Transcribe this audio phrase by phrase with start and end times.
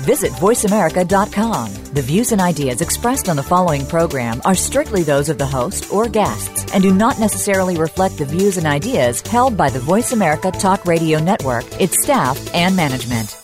[0.00, 1.74] Visit VoiceAmerica.com.
[1.94, 5.92] The views and ideas expressed on the following program are strictly those of the host
[5.92, 10.12] or guests and do not necessarily reflect the views and ideas held by the Voice
[10.12, 13.36] America Talk Radio Network, its staff, and management.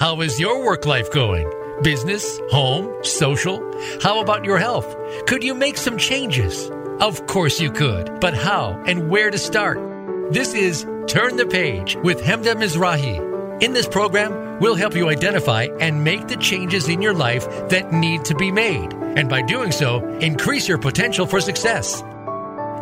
[0.00, 1.50] How is your work life going?
[1.82, 3.58] Business, home, social?
[4.02, 4.94] How about your health?
[5.26, 6.70] Could you make some changes?
[7.00, 9.93] Of course you could, but how and where to start?
[10.30, 13.62] This is Turn the Page with Hemda Mizrahi.
[13.62, 17.92] In this program, we'll help you identify and make the changes in your life that
[17.92, 22.02] need to be made, and by doing so, increase your potential for success.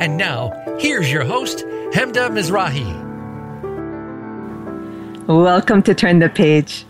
[0.00, 2.86] And now, here's your host, Hemda Mizrahi.
[5.26, 6.86] Welcome to Turn the Page.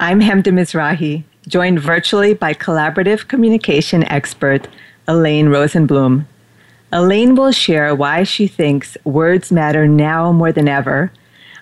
[0.00, 4.66] I'm Hemda Mizrahi, joined virtually by collaborative communication expert
[5.06, 6.26] Elaine Rosenblum.
[6.94, 11.10] Elaine will share why she thinks words matter now more than ever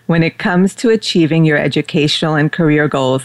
[0.05, 3.25] when it comes to achieving your educational and career goals.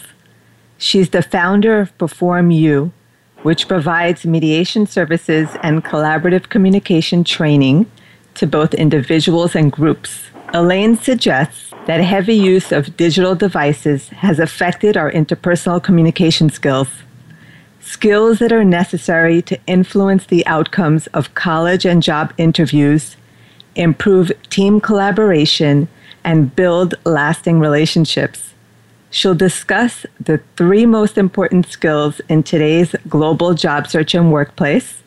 [0.77, 2.93] She's the founder of Perform You,
[3.43, 7.91] which provides mediation services and collaborative communication training
[8.35, 10.29] to both individuals and groups.
[10.53, 16.87] Elaine suggests that heavy use of digital devices has affected our interpersonal communication skills.
[17.87, 23.15] Skills that are necessary to influence the outcomes of college and job interviews,
[23.75, 25.87] improve team collaboration,
[26.25, 28.53] and build lasting relationships.
[29.09, 35.01] She'll discuss the three most important skills in today's global job search and workplace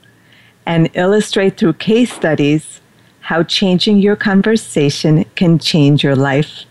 [0.64, 2.80] and illustrate through case studies
[3.20, 6.64] how changing your conversation can change your life.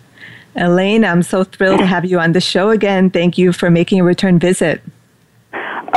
[0.56, 3.12] Elaine, I'm so thrilled to have you on the show again.
[3.12, 4.82] Thank you for making a return visit.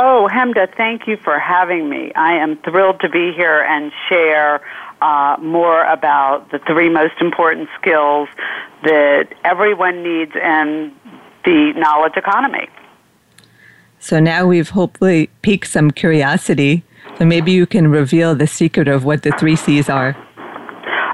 [0.05, 2.11] Oh, Hemda, thank you for having me.
[2.13, 4.59] I am thrilled to be here and share
[5.01, 8.27] uh, more about the three most important skills
[8.83, 10.93] that everyone needs in
[11.45, 12.67] the knowledge economy.
[13.99, 16.83] So now we've hopefully piqued some curiosity.
[17.17, 20.17] So maybe you can reveal the secret of what the three C's are.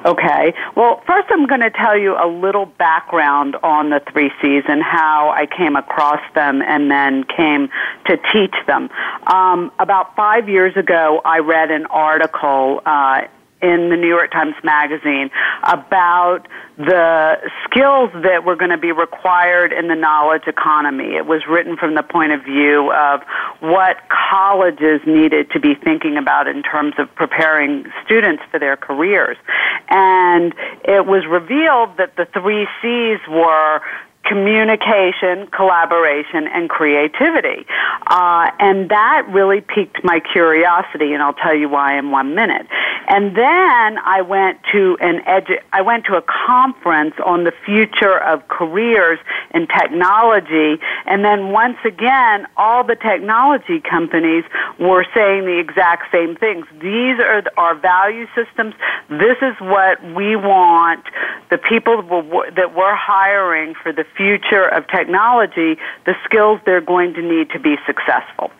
[0.06, 0.54] Okay.
[0.76, 4.82] Well, first I'm going to tell you a little background on the three C's and
[4.82, 7.70] how I came across them and then came
[8.06, 8.90] to teach them.
[9.28, 13.22] Um, about five years ago, I read an article uh,
[13.62, 15.30] in the New York Times Magazine
[15.64, 16.47] about
[16.78, 21.16] the skills that were going to be required in the knowledge economy.
[21.16, 23.22] It was written from the point of view of
[23.59, 29.38] what colleges needed to be thinking about in terms of preparing students for their careers.
[29.90, 30.53] And
[30.86, 33.81] it was revealed that the three C's were
[34.25, 37.66] communication, collaboration, and creativity.
[38.07, 42.68] Uh, and that really piqued my curiosity, and I'll tell you why in one minute.
[43.08, 48.18] And then I went to an edu- I went to a conference on the future
[48.19, 49.19] of careers
[49.54, 54.44] in technology, and then once again, all the technology companies
[54.80, 56.66] were saying the exact same things.
[56.82, 58.76] These are our value systems.
[59.09, 61.06] This is what we want
[61.50, 62.02] the people
[62.56, 67.59] that we're hiring for the future of technology, the skills they're going to need to
[67.59, 68.52] be successful.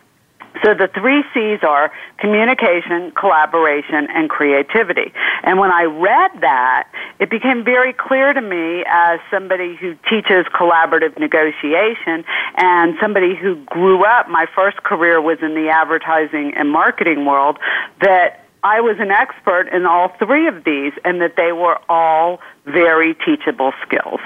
[0.62, 5.12] So the three C's are communication, collaboration, and creativity.
[5.42, 6.88] And when I read that,
[7.18, 12.24] it became very clear to me as somebody who teaches collaborative negotiation
[12.56, 17.58] and somebody who grew up, my first career was in the advertising and marketing world,
[18.00, 22.40] that I was an expert in all three of these and that they were all
[22.66, 24.20] very teachable skills.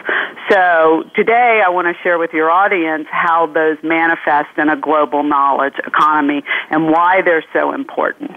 [0.50, 5.22] So today I want to share with your audience how those manifest in a global
[5.22, 8.32] knowledge economy and why they're so important.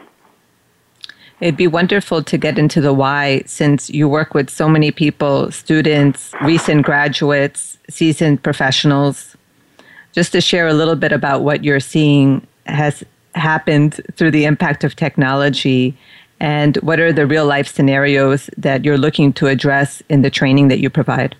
[1.39, 5.51] It'd be wonderful to get into the why since you work with so many people,
[5.51, 9.35] students, recent graduates, seasoned professionals.
[10.13, 13.03] Just to share a little bit about what you're seeing has
[13.39, 15.97] happened through the impact of technology
[16.39, 20.67] and what are the real life scenarios that you're looking to address in the training
[20.67, 21.35] that you provide?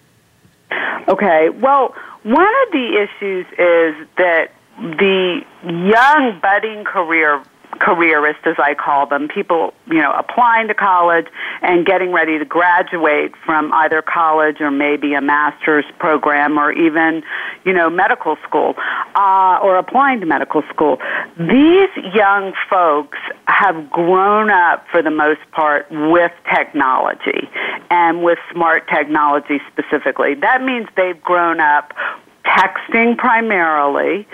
[1.08, 7.44] Okay, well, one of the issues is that the young budding career
[7.80, 11.28] careerists, as I call them, people, you know, applying to college
[11.62, 17.24] and getting ready to graduate from either college or maybe a master's program or even,
[17.66, 18.76] you know, medical school
[19.16, 20.98] uh, or applying to medical school.
[21.38, 23.18] These young folks
[23.48, 27.50] have grown up for the most part with technology
[27.90, 30.36] and with smart technology specifically.
[30.36, 31.94] That means they've grown up
[32.46, 34.28] texting primarily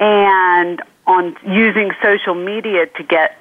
[0.00, 3.36] and on using social media to get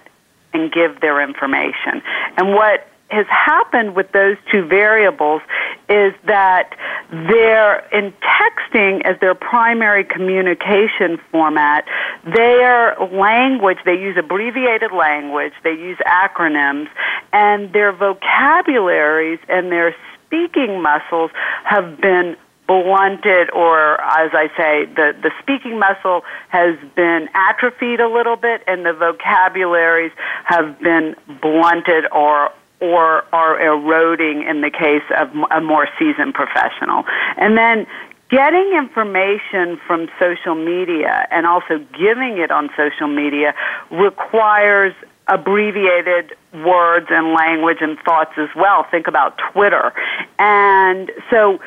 [0.53, 2.01] and give their information.
[2.37, 5.41] And what has happened with those two variables
[5.87, 6.75] is that
[7.11, 11.85] they're in texting as their primary communication format,
[12.23, 16.87] their language, they use abbreviated language, they use acronyms,
[17.33, 19.95] and their vocabularies and their
[20.25, 21.31] speaking muscles
[21.63, 22.37] have been
[22.69, 28.61] blunted or as I say, the, the speaking muscle has been atrophied a little bit
[28.67, 30.11] and the vocabularies
[30.45, 37.03] have been blunted or or are eroding in the case of a more seasoned professional.
[37.35, 37.85] And then
[38.29, 43.53] getting information from social media and also giving it on social media
[43.91, 44.93] requires
[45.29, 48.85] abbreviated words and language and thoughts as well.
[48.89, 49.93] Think about Twitter.
[50.39, 51.59] And so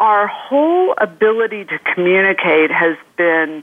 [0.00, 3.62] our whole ability to communicate has been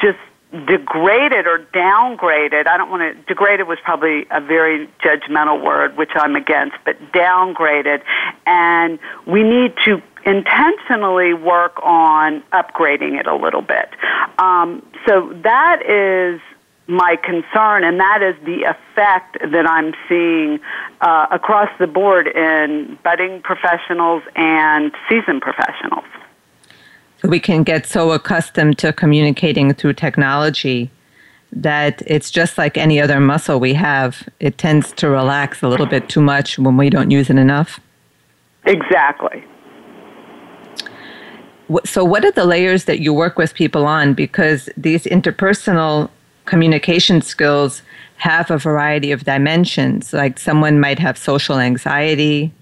[0.00, 0.18] just
[0.52, 2.66] degraded or downgraded.
[2.66, 6.96] I don't want to, degraded was probably a very judgmental word, which I'm against, but
[7.12, 8.02] downgraded.
[8.46, 13.90] And we need to intentionally work on upgrading it a little bit.
[14.38, 16.40] Um, so that is
[16.88, 20.60] my concern, and that is the effect that I'm seeing
[21.00, 26.04] uh, across the board in budding professionals and seasoned professionals.
[27.24, 30.90] We can get so accustomed to communicating through technology
[31.52, 34.28] that it's just like any other muscle we have.
[34.40, 37.80] It tends to relax a little bit too much when we don't use it enough.
[38.64, 39.44] Exactly.
[41.84, 44.14] So, what are the layers that you work with people on?
[44.14, 46.10] Because these interpersonal
[46.46, 47.82] communication skills
[48.16, 50.12] have a variety of dimensions.
[50.12, 52.52] Like someone might have social anxiety.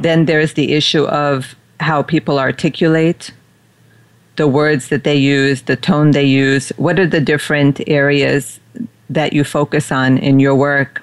[0.00, 3.32] Then there's the issue of how people articulate
[4.36, 6.70] the words that they use, the tone they use.
[6.76, 8.58] What are the different areas
[9.10, 11.01] that you focus on in your work?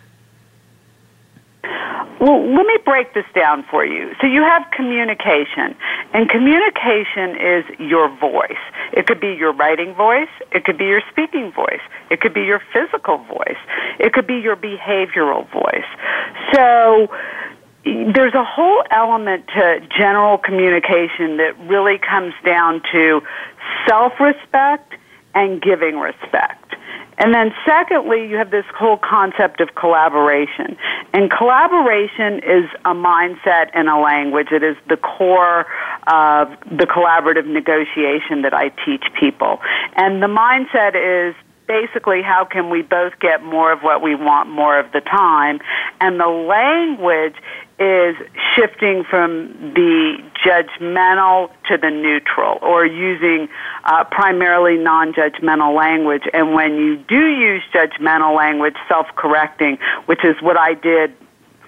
[2.19, 4.13] Well, let me break this down for you.
[4.19, 5.75] So you have communication,
[6.13, 8.60] and communication is your voice.
[8.92, 11.80] It could be your writing voice, it could be your speaking voice,
[12.10, 13.57] it could be your physical voice,
[14.00, 15.88] it could be your behavioral voice.
[16.54, 17.07] So
[17.86, 23.22] there's a whole element to general communication that really comes down to
[23.88, 24.94] self-respect
[25.36, 26.75] and giving respect.
[27.19, 30.77] And then secondly, you have this whole concept of collaboration.
[31.13, 34.48] And collaboration is a mindset and a language.
[34.51, 35.66] It is the core
[36.07, 39.60] of the collaborative negotiation that I teach people.
[39.95, 41.36] And the mindset is
[41.68, 45.60] basically how can we both get more of what we want more of the time
[46.01, 47.36] and the language
[47.80, 48.16] is
[48.56, 53.48] shifting from the judgmental to the neutral or using
[53.86, 56.24] uh, primarily non-judgmental language.
[56.34, 59.78] And when you do use judgmental language, self-correcting,
[60.08, 61.14] which is what I did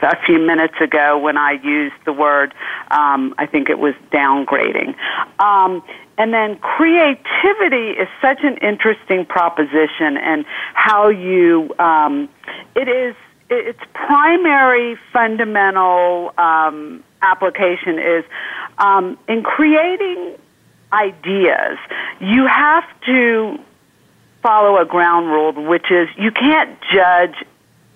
[0.01, 2.53] a few minutes ago when I used the word,
[2.89, 4.95] um, I think it was downgrading.
[5.39, 5.83] Um,
[6.17, 12.29] and then creativity is such an interesting proposition and how you, um,
[12.75, 13.15] it is
[13.51, 18.23] its primary fundamental um, application is
[18.77, 20.35] um, in creating
[20.93, 21.77] ideas.
[22.21, 23.59] You have to
[24.41, 27.35] follow a ground rule, which is you can't judge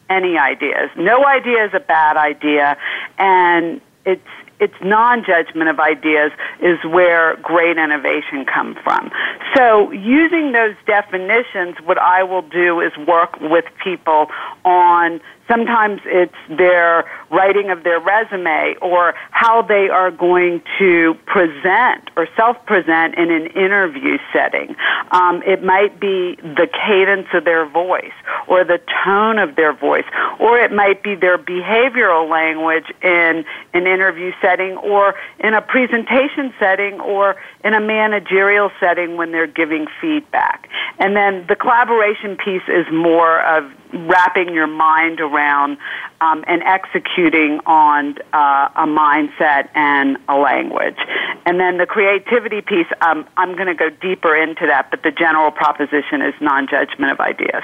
[0.10, 0.89] any ideas.
[0.98, 2.77] No idea is a bad idea,
[3.18, 4.22] and it's
[4.60, 9.12] its non-judgment of ideas is where great innovation comes from.
[9.53, 14.27] So using those definitions, what I will do is work with people
[14.63, 22.10] on Sometimes it's their writing of their resume or how they are going to present
[22.18, 24.75] or self-present in an interview setting.
[25.12, 28.14] Um, it might be the cadence of their voice
[28.48, 30.06] or the tone of their voice,
[30.40, 36.54] or it might be their behavioral language in an interview setting or in a presentation
[36.60, 40.70] setting or in a managerial setting when they're giving feedback.
[41.00, 45.78] And then the collaboration piece is more of wrapping your mind around
[46.22, 50.98] um, and executing on uh, a mindset and a language.
[51.46, 55.12] And then the creativity piece, um, I'm going to go deeper into that, but the
[55.12, 57.64] general proposition is non judgment of ideas.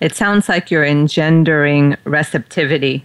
[0.00, 3.04] It sounds like you're engendering receptivity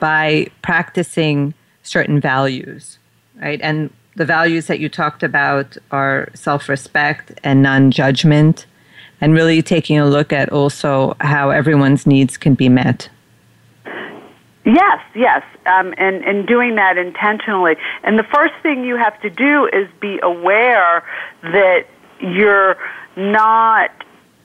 [0.00, 2.98] by practicing certain values,
[3.40, 3.60] right?
[3.62, 8.66] And the values that you talked about are self respect and non judgment,
[9.20, 13.08] and really taking a look at also how everyone's needs can be met.
[14.64, 17.76] Yes, yes, um, and and doing that intentionally.
[18.02, 21.02] And the first thing you have to do is be aware
[21.42, 21.86] that
[22.20, 22.76] you're
[23.16, 23.90] not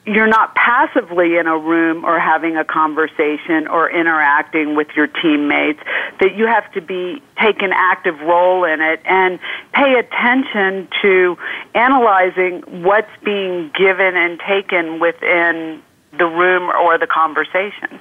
[0.06, 5.80] you're not passively in a room or having a conversation or interacting with your teammates
[6.20, 9.38] that you have to be take an active role in it and
[9.72, 11.38] pay attention to
[11.74, 15.82] analyzing what's being given and taken within
[16.18, 18.00] the room or the conversation.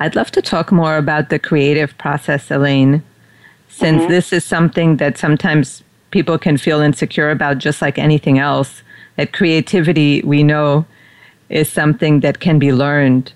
[0.00, 3.04] I'd love to talk more about the creative process, Elaine,
[3.68, 4.10] since mm-hmm.
[4.10, 8.82] this is something that sometimes people can feel insecure about just like anything else
[9.18, 10.86] that creativity we know
[11.50, 13.32] is something that can be learned.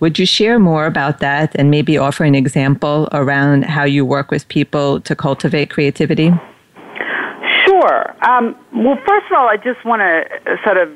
[0.00, 4.30] Would you share more about that and maybe offer an example around how you work
[4.30, 6.32] with people to cultivate creativity?
[7.66, 8.14] Sure.
[8.28, 10.88] Um, well, first of all, I just want to sort of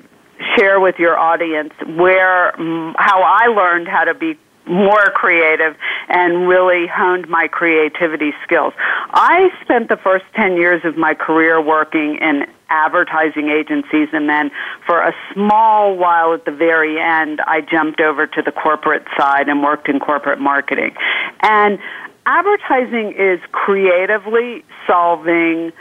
[0.57, 2.53] share with your audience where
[2.97, 4.39] how I learned how to be
[4.71, 5.77] more creative
[6.09, 8.73] and really honed my creativity skills.
[9.11, 14.51] I spent the first 10 years of my career working in advertising agencies and then
[14.87, 19.49] for a small while at the very end I jumped over to the corporate side
[19.49, 20.95] and worked in corporate marketing.
[21.41, 21.79] And
[22.27, 25.73] advertising is creatively solving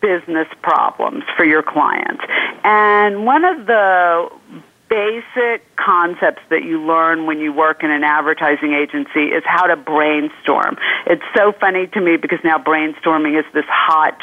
[0.00, 2.22] business problems for your clients.
[2.62, 4.30] And one of the
[4.88, 9.76] basic concepts that you learn when you work in an advertising agency is how to
[9.76, 10.76] brainstorm.
[11.06, 14.22] It's so funny to me because now brainstorming is this hot,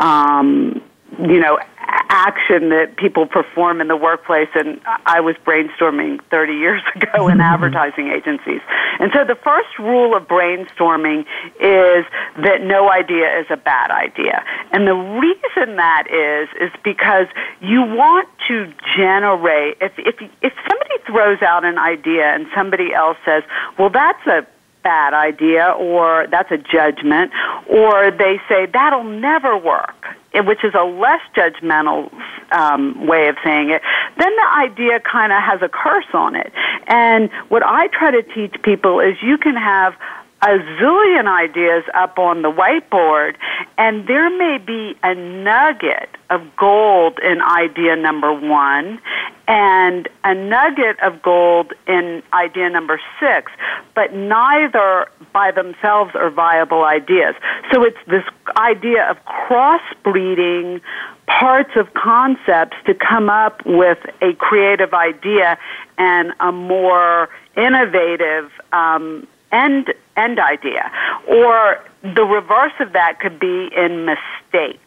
[0.00, 0.82] um,
[1.18, 1.58] you know,
[1.88, 7.40] action that people perform in the workplace and I was brainstorming 30 years ago in
[7.54, 8.60] advertising agencies.
[9.00, 11.20] And so the first rule of brainstorming
[11.60, 12.04] is
[12.36, 14.44] that no idea is a bad idea.
[14.72, 17.26] And the reason that is is because
[17.60, 23.18] you want to generate if if if somebody throws out an idea and somebody else
[23.24, 23.42] says,
[23.78, 24.46] "Well, that's a
[24.84, 27.32] bad idea or that's a judgment
[27.66, 32.12] or they say that'll never work which is a less judgmental
[32.52, 33.82] um, way of saying it
[34.18, 36.52] then the idea kind of has a curse on it.
[36.86, 39.94] And what i try to teach people is you can have
[40.44, 43.34] a zillion ideas up on the whiteboard,
[43.78, 49.00] and there may be a nugget of gold in idea number one
[49.48, 53.52] and a nugget of gold in idea number six,
[53.94, 57.34] but neither by themselves are viable ideas.
[57.72, 58.24] So it's this
[58.56, 60.82] idea of crossbreeding
[61.26, 65.58] parts of concepts to come up with a creative idea
[65.96, 70.90] and a more innovative um, end end idea.
[71.28, 74.80] Or the reverse of that could be in mistakes.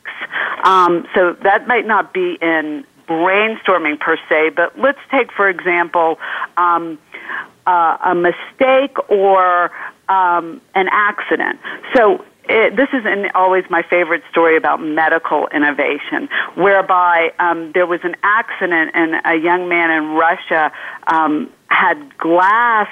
[0.63, 6.19] Um, so that might not be in brainstorming per se, but let's take, for example,
[6.57, 6.99] um,
[7.65, 9.71] uh, a mistake or
[10.09, 11.59] um, an accident.
[11.95, 17.87] So it, this is an, always my favorite story about medical innovation, whereby um, there
[17.87, 20.71] was an accident and a young man in Russia
[21.07, 22.89] um, had glass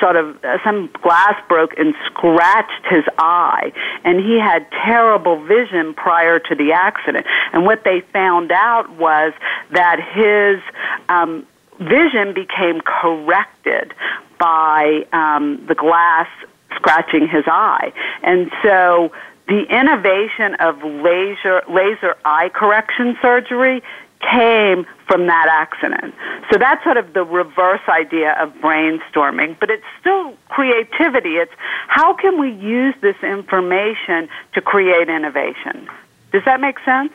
[0.00, 3.72] sort of uh, some glass broke and scratched his eye
[4.04, 7.26] and he had terrible vision prior to the accident.
[7.52, 9.32] And what they found out was
[9.72, 10.62] that his
[11.08, 11.46] um,
[11.78, 13.92] vision became corrected
[14.38, 16.28] by um, the glass
[16.74, 17.92] scratching his eye.
[18.22, 19.12] And so
[19.48, 23.82] the innovation of laser laser eye correction surgery
[24.20, 26.14] came from that accident.
[26.50, 31.36] So that's sort of the reverse idea of brainstorming, but it's still creativity.
[31.36, 31.52] It's
[31.88, 35.88] how can we use this information to create innovation?
[36.32, 37.12] Does that make sense?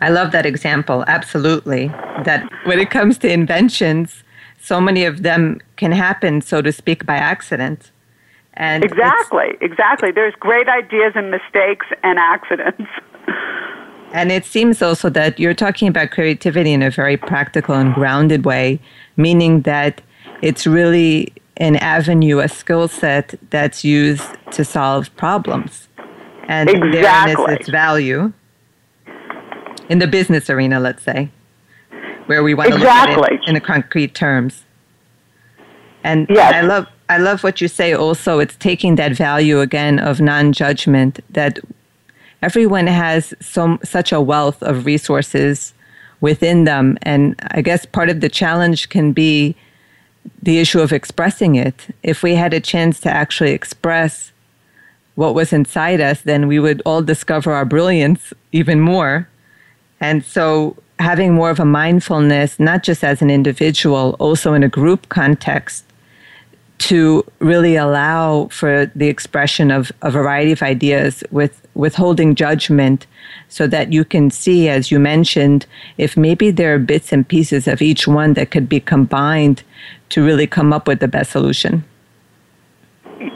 [0.00, 1.88] I love that example, absolutely.
[2.24, 4.22] That when it comes to inventions,
[4.60, 7.90] so many of them can happen, so to speak, by accident.
[8.54, 10.10] And exactly, exactly.
[10.12, 12.90] There's great ideas and mistakes and accidents.
[14.14, 18.44] And it seems also that you're talking about creativity in a very practical and grounded
[18.44, 18.78] way,
[19.16, 20.00] meaning that
[20.40, 25.88] it's really an avenue, a skill set that's used to solve problems.
[26.46, 26.92] And exactly.
[26.92, 28.32] therein is its value
[29.88, 31.28] in the business arena, let's say,
[32.26, 33.16] where we want to exactly.
[33.16, 34.62] look at it in the concrete terms.
[36.04, 36.54] And yes.
[36.54, 38.38] I love I love what you say also.
[38.38, 41.58] It's taking that value again of non judgment that
[42.44, 45.72] everyone has so, such a wealth of resources
[46.20, 46.98] within them.
[47.02, 49.56] And I guess part of the challenge can be
[50.42, 51.86] the issue of expressing it.
[52.02, 54.32] If we had a chance to actually express
[55.14, 59.28] what was inside us, then we would all discover our brilliance even more.
[60.00, 64.68] And so, having more of a mindfulness, not just as an individual, also in a
[64.68, 65.84] group context,
[66.78, 73.06] to really allow for the expression of a variety of ideas with withholding judgment
[73.48, 75.66] so that you can see, as you mentioned,
[75.98, 79.62] if maybe there are bits and pieces of each one that could be combined
[80.10, 81.84] to really come up with the best solution.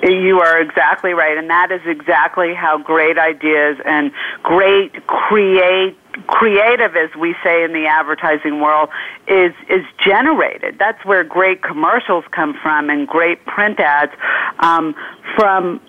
[0.08, 4.10] You are exactly right, and that is exactly how great ideas and
[4.42, 5.96] great create
[6.26, 8.88] creative, as we say in the advertising world,
[9.26, 10.76] is is generated.
[10.78, 14.12] That's where great commercials come from and great print ads
[14.60, 14.94] um,
[15.36, 15.80] from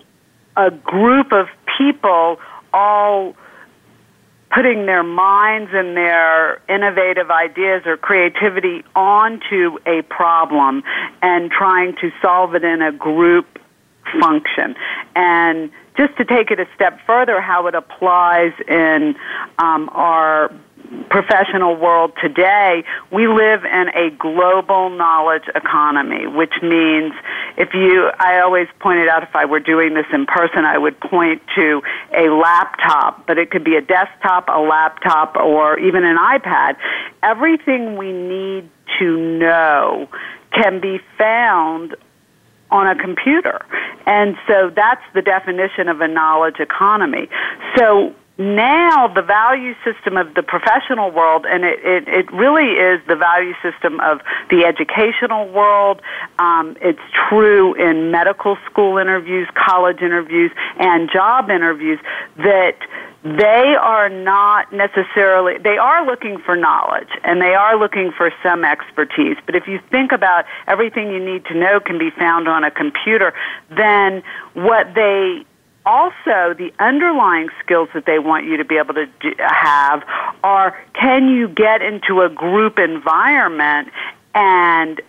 [0.56, 1.48] a group of
[1.78, 2.38] people
[2.72, 3.34] all
[4.50, 10.82] putting their minds and their innovative ideas or creativity onto a problem
[11.22, 13.46] and trying to solve it in a group
[14.20, 14.74] function.
[15.14, 19.16] And just to take it a step further, how it applies in
[19.58, 20.50] um, our
[21.08, 27.12] professional world today, we live in a global knowledge economy, which means
[27.56, 30.98] if you, I always pointed out if I were doing this in person, I would
[31.00, 31.82] point to
[32.16, 36.76] a laptop, but it could be a desktop, a laptop, or even an iPad.
[37.22, 40.08] Everything we need to know
[40.52, 41.94] can be found
[42.70, 43.64] on a computer.
[44.06, 47.28] And so that's the definition of a knowledge economy.
[47.76, 53.00] So now the value system of the professional world, and it, it, it really is
[53.06, 56.00] the value system of the educational world.
[56.38, 62.00] Um, it's true in medical school interviews, college interviews, and job interviews
[62.38, 62.78] that
[63.22, 68.64] they are not necessarily they are looking for knowledge and they are looking for some
[68.64, 72.64] expertise but if you think about everything you need to know can be found on
[72.64, 73.34] a computer
[73.68, 74.22] then
[74.54, 75.44] what they
[75.86, 80.02] also the underlying skills that they want you to be able to do, have
[80.42, 83.88] are can you get into a group environment
[84.34, 85.00] and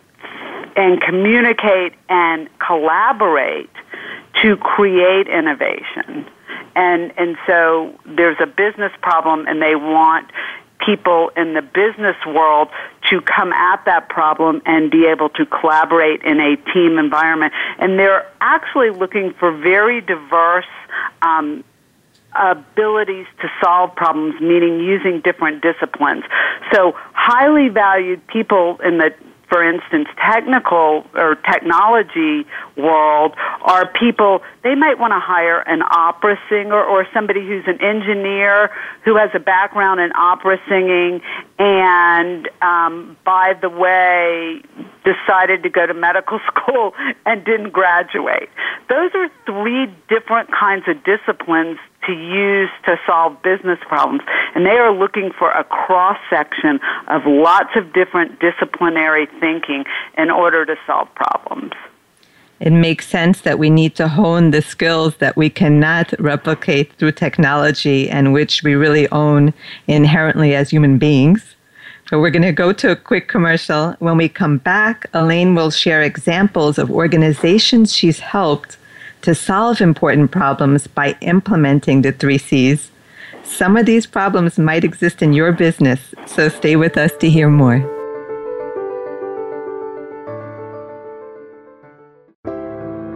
[0.75, 3.69] and communicate and collaborate
[4.41, 6.25] to create innovation?
[6.75, 10.31] And and so there's a business problem and they want
[10.85, 12.69] people in the business world
[13.09, 17.97] to come at that problem and be able to collaborate in a team environment and
[17.99, 20.65] they're actually looking for very diverse
[21.21, 21.63] um,
[22.33, 26.23] abilities to solve problems, meaning using different disciplines.
[26.73, 29.13] So highly valued people in the
[29.51, 33.33] for instance, technical or technology world
[33.63, 38.71] are people, they might want to hire an opera singer or somebody who's an engineer
[39.03, 41.19] who has a background in opera singing
[41.59, 44.61] and, um, by the way,
[45.03, 46.93] decided to go to medical school
[47.25, 48.47] and didn't graduate.
[48.87, 54.21] Those are three different kinds of disciplines to use to solve business problems.
[54.55, 59.85] And they are looking for a cross section of lots of different disciplinary thinking
[60.17, 61.73] in order to solve problems.
[62.59, 67.13] It makes sense that we need to hone the skills that we cannot replicate through
[67.13, 69.51] technology and which we really own
[69.87, 71.55] inherently as human beings.
[72.07, 73.93] So we're going to go to a quick commercial.
[73.93, 78.77] When we come back, Elaine will share examples of organizations she's helped
[79.21, 82.91] to solve important problems by implementing the three C's.
[83.43, 87.49] Some of these problems might exist in your business, so stay with us to hear
[87.49, 87.81] more.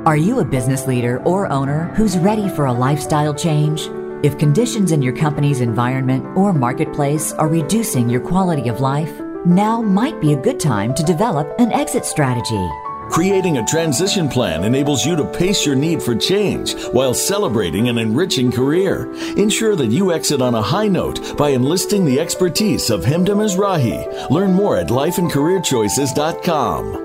[0.06, 3.90] Are you a business leader or owner who's ready for a lifestyle change?
[4.24, 9.82] If conditions in your company's environment or marketplace are reducing your quality of life, now
[9.82, 12.70] might be a good time to develop an exit strategy.
[13.10, 17.98] Creating a transition plan enables you to pace your need for change while celebrating an
[17.98, 19.12] enriching career.
[19.38, 24.30] Ensure that you exit on a high note by enlisting the expertise of Hemda Mizrahi.
[24.30, 27.05] Learn more at lifeandcareerchoices.com.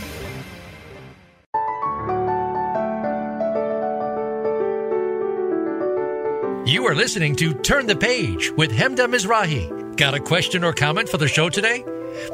[6.71, 9.97] You are listening to Turn the Page with Hemda Mizrahi.
[9.97, 11.83] Got a question or comment for the show today?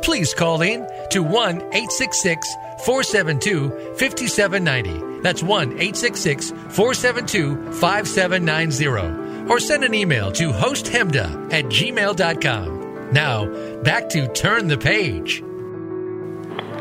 [0.04, 2.48] Please call in to 1 866
[2.86, 5.22] 472 5790.
[5.24, 9.52] That's 1 866 472 5790.
[9.52, 13.12] Or send an email to hosthemda at gmail.com.
[13.12, 15.42] Now, back to Turn the Page.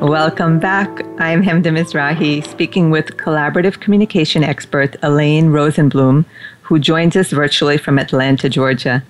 [0.02, 0.90] Welcome back.
[1.18, 6.26] I'm Hemda Mizrahi, speaking with collaborative communication expert Elaine Rosenblum,
[6.66, 9.05] who joins us virtually from Atlanta, Georgia.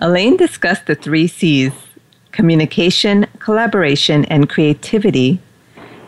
[0.00, 1.72] Elaine discussed the three C's
[2.32, 5.38] communication, collaboration, and creativity,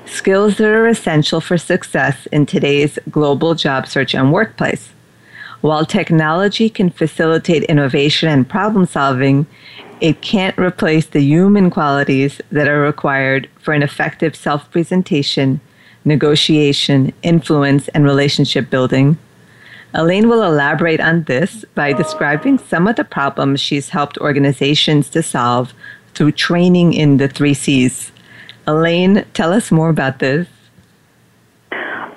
[0.06, 4.90] skills that are essential for success in today's global job search and workplace.
[5.60, 9.46] While technology can facilitate innovation and problem solving,
[10.00, 15.60] it can't replace the human qualities that are required for an effective self presentation,
[16.04, 19.16] negotiation, influence, and relationship building.
[19.94, 25.22] Elaine will elaborate on this by describing some of the problems she's helped organizations to
[25.22, 25.74] solve
[26.14, 28.10] through training in the three C's.
[28.66, 30.48] Elaine, tell us more about this.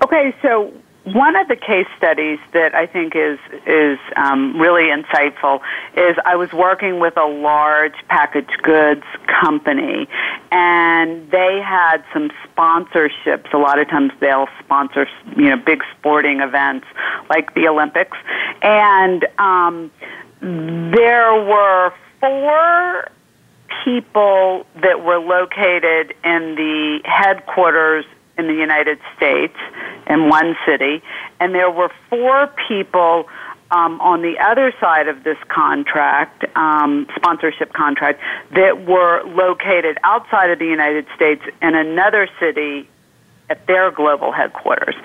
[0.03, 0.71] Okay, so
[1.05, 3.37] one of the case studies that I think is
[3.67, 5.61] is um, really insightful
[5.95, 10.07] is I was working with a large packaged goods company,
[10.51, 13.53] and they had some sponsorships.
[13.53, 16.87] A lot of times they'll sponsor you know big sporting events
[17.29, 18.17] like the Olympics,
[18.63, 19.91] and um,
[20.41, 23.11] there were four
[23.83, 28.05] people that were located in the headquarters
[28.37, 29.55] in the United States
[30.07, 31.01] in one city,
[31.39, 33.27] and there were four people
[33.71, 38.21] um, on the other side of this contract, um, sponsorship contract,
[38.51, 42.87] that were located outside of the United States in another city
[43.49, 44.95] at their global headquarters.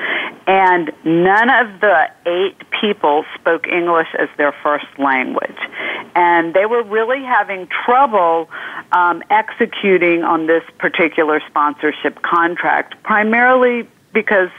[0.47, 5.59] And none of the eight people spoke English as their first language.
[6.15, 8.49] And they were really having trouble
[8.93, 14.51] um, executing on this particular sponsorship contract, primarily because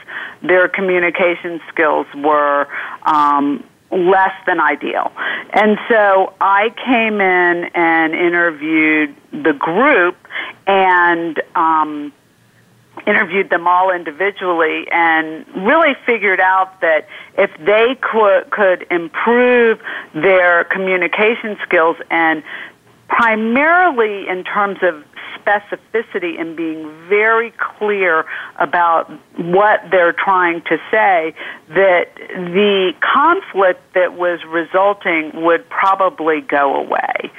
[0.42, 2.66] their communication skills were
[3.04, 5.12] um, less than ideal.
[5.52, 10.16] And so I came in and interviewed the group
[10.66, 12.12] and um,
[13.06, 19.80] interviewed them all individually and really figured out that if they could could improve
[20.14, 22.42] their communication skills and
[23.08, 25.04] primarily in terms of
[25.44, 28.24] specificity and being very clear
[28.58, 31.34] about what they're trying to say,
[31.68, 37.30] that the conflict that was resulting would probably go away.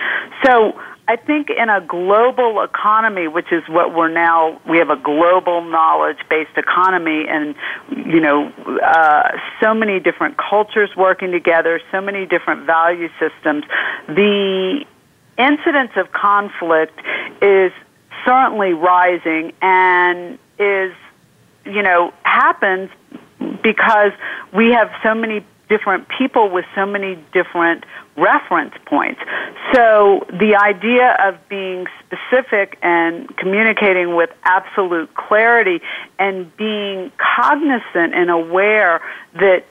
[0.44, 4.96] So I think in a global economy, which is what we're now, we have a
[4.96, 7.56] global knowledge-based economy, and
[7.90, 8.48] you know,
[8.82, 13.66] uh, so many different cultures working together, so many different value systems.
[14.08, 14.86] The
[15.38, 16.98] incidence of conflict
[17.42, 17.74] is
[18.26, 20.94] certainly rising, and is,
[21.66, 22.90] you know, happens
[23.62, 24.14] because
[24.54, 29.20] we have so many different people with so many different reference points.
[29.74, 35.82] So the idea of being specific and communicating with absolute clarity
[36.20, 39.02] and being cognizant and aware
[39.34, 39.66] that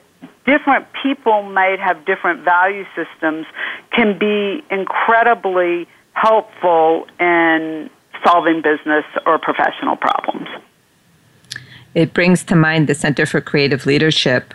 [0.45, 3.45] different people might have different value systems
[3.91, 7.89] can be incredibly helpful in
[8.25, 10.47] solving business or professional problems.
[11.95, 14.53] It brings to mind the Center for Creative Leadership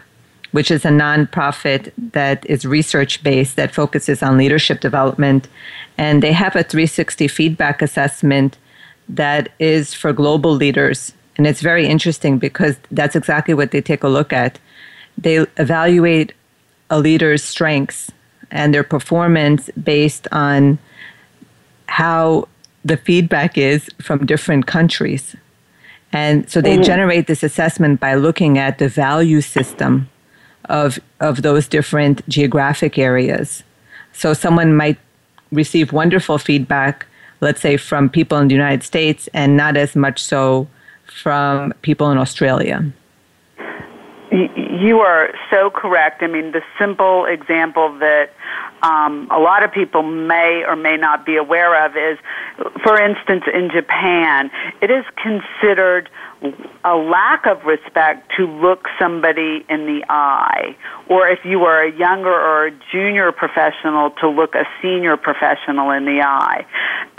[0.53, 5.49] which is a nonprofit that is research based that focuses on leadership development.
[5.97, 8.57] And they have a 360 feedback assessment
[9.09, 11.13] that is for global leaders.
[11.37, 14.59] And it's very interesting because that's exactly what they take a look at.
[15.17, 16.33] They evaluate
[16.91, 18.11] a leader's strengths
[18.51, 20.79] and their performance based on
[21.87, 22.49] how
[22.85, 25.37] the feedback is from different countries.
[26.13, 26.83] And so they mm-hmm.
[26.83, 30.09] generate this assessment by looking at the value system
[30.69, 33.63] of of those different geographic areas.
[34.13, 34.99] So someone might
[35.53, 37.07] receive wonderful feedback,
[37.41, 40.69] let's say from people in the United States, and not as much so
[41.05, 42.85] from people in Australia.
[44.31, 46.23] You are so correct.
[46.23, 48.31] I mean, the simple example that
[48.83, 52.19] um, a lot of people may or may not be aware of is,
[52.83, 56.09] for instance, in Japan, it is considered
[56.85, 60.77] a lack of respect to look somebody in the eye,
[61.09, 65.91] or if you are a younger or a junior professional, to look a senior professional
[65.91, 66.65] in the eye.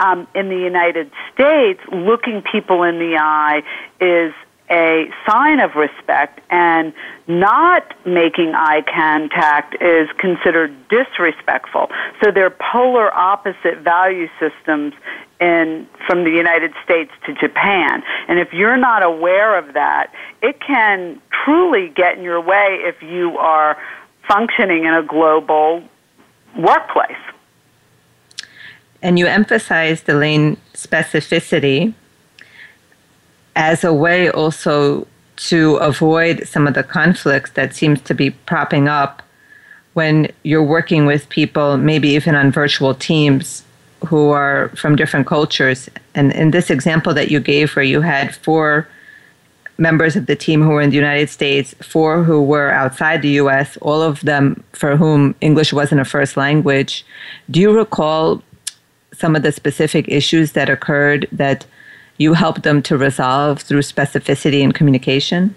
[0.00, 3.62] Um, in the United States, looking people in the eye
[4.00, 4.32] is
[4.70, 6.92] a sign of respect and
[7.26, 11.90] not making eye contact is considered disrespectful.
[12.22, 14.94] So they're polar opposite value systems
[15.40, 18.02] in from the United States to Japan.
[18.28, 23.02] And if you're not aware of that, it can truly get in your way if
[23.02, 23.76] you are
[24.28, 25.82] functioning in a global
[26.56, 27.16] workplace.
[29.02, 31.94] And you emphasize Elaine, specificity
[33.56, 38.88] as a way also to avoid some of the conflicts that seems to be propping
[38.88, 39.22] up
[39.94, 43.64] when you're working with people, maybe even on virtual teams
[44.06, 45.88] who are from different cultures.
[46.14, 48.86] And in this example that you gave, where you had four
[49.78, 53.40] members of the team who were in the United States, four who were outside the
[53.40, 57.04] US, all of them for whom English wasn't a first language,
[57.50, 58.42] do you recall
[59.12, 61.66] some of the specific issues that occurred that
[62.20, 65.54] you help them to resolve through specificity and communication?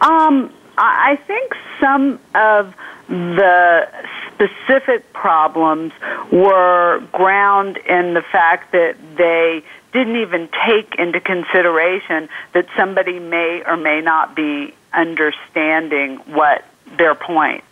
[0.00, 2.74] Um, I think some of
[3.08, 3.88] the
[4.26, 5.92] specific problems
[6.32, 13.62] were ground in the fact that they didn't even take into consideration that somebody may
[13.64, 16.64] or may not be understanding what
[16.98, 17.62] their point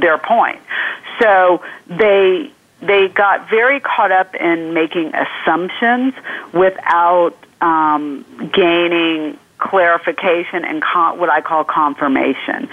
[0.00, 0.60] their point
[1.20, 2.50] so they
[2.82, 6.14] they got very caught up in making assumptions
[6.52, 12.68] without um, gaining clarification and con- what I call confirmation,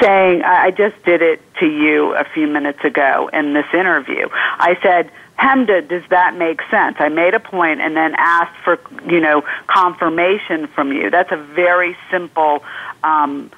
[0.00, 4.28] saying, I just did it to you a few minutes ago in this interview.
[4.32, 6.96] I said, Hemda, does that make sense?
[6.98, 11.10] I made a point and then asked for, you know, confirmation from you.
[11.10, 12.64] That's a very simple
[13.02, 13.50] um,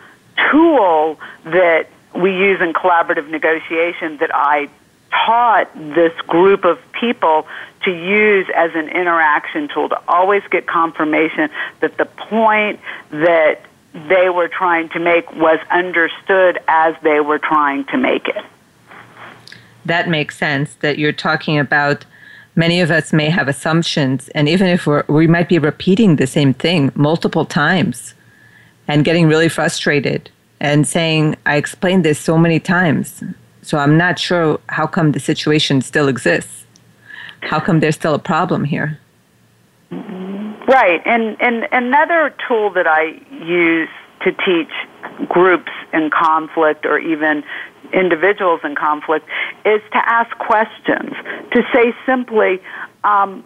[0.51, 4.69] tool that we use in collaborative negotiation that I
[5.15, 7.47] taught this group of people
[7.85, 11.51] to use as an interaction tool to always get confirmation
[11.81, 13.61] that the point that
[14.09, 18.45] they were trying to make was understood as they were trying to make it.
[19.85, 22.05] That makes sense that you're talking about
[22.57, 26.27] many of us may have assumptions and even if we're, we might be repeating the
[26.27, 28.15] same thing multiple times
[28.89, 33.25] and getting really frustrated and saying i explained this so many times
[33.65, 36.65] so I'm not sure how come the situation still exists.
[37.41, 38.99] How come there's still a problem here?
[39.91, 41.01] Right.
[41.05, 43.89] And, and another tool that I use
[44.23, 44.73] to teach
[45.29, 47.45] groups in conflict or even
[47.93, 49.27] individuals in conflict
[49.65, 51.13] is to ask questions.
[51.53, 52.61] To say simply,
[53.05, 53.45] um,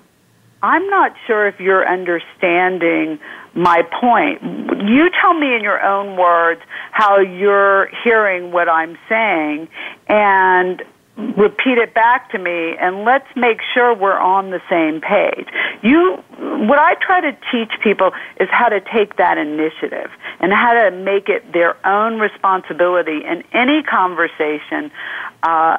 [0.62, 3.20] I'm not sure if you're understanding
[3.54, 4.42] my point.
[4.42, 9.68] You tell me in your own words how you're hearing what I'm saying
[10.08, 10.82] and
[11.16, 15.48] repeat it back to me and let's make sure we're on the same page.
[15.82, 20.74] You what I try to teach people is how to take that initiative and how
[20.74, 24.92] to make it their own responsibility in any conversation
[25.42, 25.78] uh,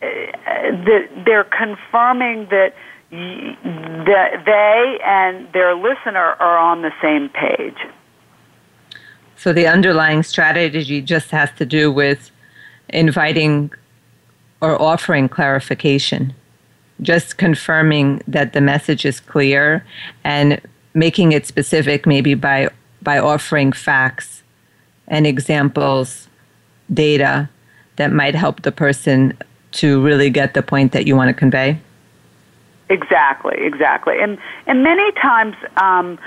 [0.00, 2.74] that they're confirming that
[3.14, 7.76] they and their listener are on the same page.
[9.36, 12.30] So the underlying strategy just has to do with
[12.88, 13.72] inviting
[14.60, 16.32] or offering clarification,
[17.02, 19.84] just confirming that the message is clear
[20.22, 20.60] and
[20.94, 22.68] making it specific maybe by
[23.02, 24.42] by offering facts
[25.08, 26.28] and examples,
[26.92, 27.48] data
[27.96, 29.36] that might help the person
[29.72, 31.78] to really get the point that you want to convey.
[32.88, 34.20] Exactly, exactly.
[34.20, 36.18] And and many times um,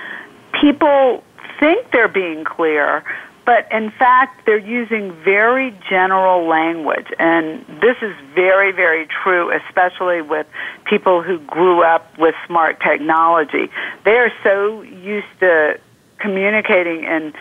[0.60, 1.24] people
[1.60, 3.04] think they're being clear,
[3.48, 10.22] but in fact they're using very general language and this is very very true especially
[10.22, 10.46] with
[10.86, 13.72] people who grew up with smart technology
[14.04, 15.80] they are so used to
[16.20, 17.34] communicating in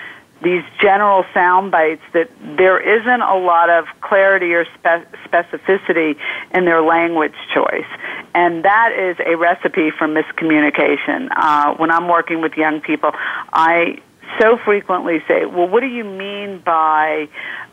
[0.42, 6.16] these general sound bites that there isn't a lot of clarity or spe- specificity
[6.52, 7.86] in their language choice.
[8.34, 11.28] And that is a recipe for miscommunication.
[11.34, 13.12] Uh, when I'm working with young people,
[13.52, 14.02] I
[14.40, 17.28] so frequently say, well, what do you mean by,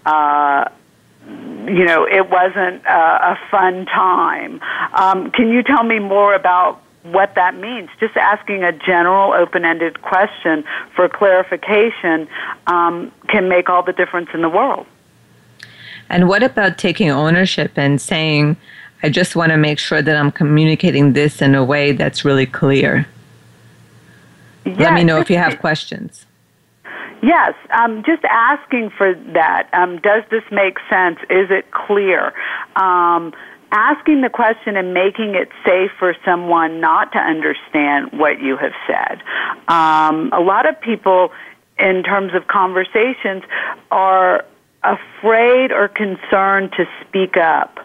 [0.06, 0.70] uh,
[1.28, 4.62] you know, it wasn't a, a fun time?
[4.94, 7.90] Um, can you tell me more about what that means.
[8.00, 10.64] Just asking a general, open-ended question
[10.96, 12.28] for clarification
[12.68, 14.86] um, can make all the difference in the world.
[16.10, 18.58] And what about taking ownership and saying,
[19.02, 22.46] I just want to make sure that I'm communicating this in a way that's really
[22.46, 23.08] clear?
[24.66, 26.26] Yes, Let me know if you have questions.
[27.22, 29.70] Yes, um, just asking for that.
[29.72, 31.20] Um, does this make sense?
[31.30, 32.34] Is it clear?
[32.76, 33.34] Um,
[33.74, 38.72] asking the question and making it safe for someone not to understand what you have
[38.88, 39.22] said.
[39.68, 41.32] Um, a lot of people,
[41.80, 43.44] in terms of conversations,
[43.90, 44.46] are
[44.84, 47.80] afraid or concerned to speak up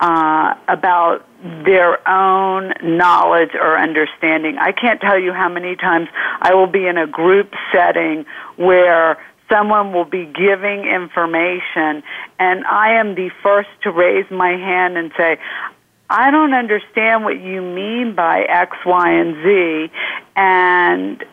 [0.00, 1.24] uh, about
[1.64, 4.58] their own knowledge or understanding.
[4.58, 6.08] I can't tell you how many times
[6.40, 9.18] I will be in a group setting where
[9.50, 12.02] someone will be giving information
[12.38, 15.38] and I am the first to raise my hand and say,
[16.10, 19.92] I don't understand what you mean by X, Y, and Z.
[20.36, 21.24] And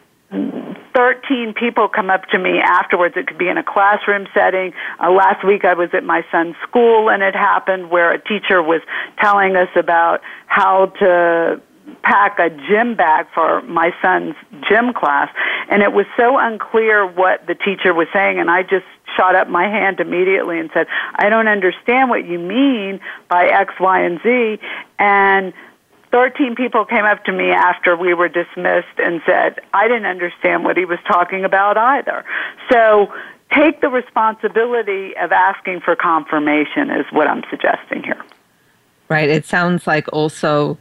[0.96, 3.16] 13 people come up to me afterwards.
[3.18, 4.74] It could be in a classroom setting.
[5.02, 8.62] Uh, last week I was at my son's school and it happened where a teacher
[8.62, 8.82] was
[9.20, 11.62] telling us about how to
[12.04, 14.36] pack a gym bag for my son's
[14.68, 15.30] gym class
[15.70, 19.48] and it was so unclear what the teacher was saying and I just shot up
[19.48, 24.20] my hand immediately and said, I don't understand what you mean by X, Y, and
[24.22, 24.60] Z
[25.00, 25.54] and
[26.12, 30.64] 13 people came up to me after we were dismissed and said, I didn't understand
[30.64, 32.24] what he was talking about either.
[32.72, 33.14] So
[33.54, 38.24] take the responsibility of asking for confirmation, is what I'm suggesting here.
[39.10, 39.30] Right.
[39.30, 40.78] It sounds like also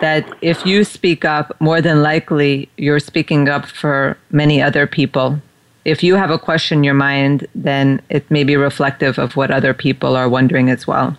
[0.00, 5.40] that if you speak up, more than likely you're speaking up for many other people.
[5.84, 9.50] If you have a question in your mind, then it may be reflective of what
[9.50, 11.16] other people are wondering as well.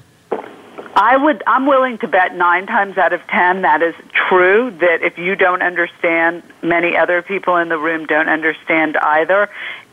[0.99, 5.03] I would I'm willing to bet 9 times out of 10 that is true that
[5.03, 9.47] if you don't understand many other people in the room don't understand either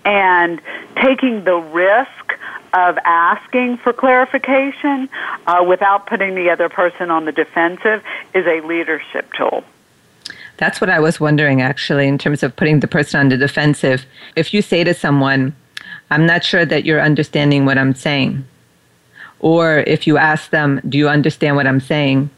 [0.04, 0.60] and
[0.96, 2.38] taking the risk
[2.72, 5.08] of asking for clarification
[5.46, 8.02] uh, without putting the other person on the defensive
[8.34, 9.62] is a leadership tool.
[10.56, 14.06] That's what I was wondering actually in terms of putting the person on the defensive.
[14.36, 15.54] If you say to someone,
[16.10, 18.44] I'm not sure that you're understanding what I'm saying
[19.44, 22.30] or if you ask them, do you understand what I'm saying?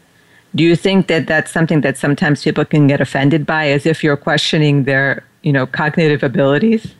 [0.57, 4.03] Do you think that that's something that sometimes people can get offended by as if
[4.03, 6.95] you're questioning their, you know, cognitive abilities?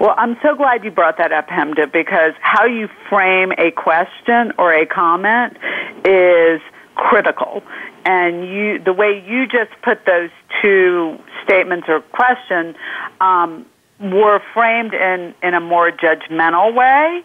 [0.00, 4.52] Well, I'm so glad you brought that up, Hemda, because how you frame a question
[4.58, 5.56] or a comment
[6.04, 6.60] is
[6.94, 7.62] critical.
[8.04, 10.30] And you, the way you just put those
[10.62, 12.76] two statements or questions
[13.20, 13.66] um,
[14.00, 17.24] were framed in, in a more judgmental way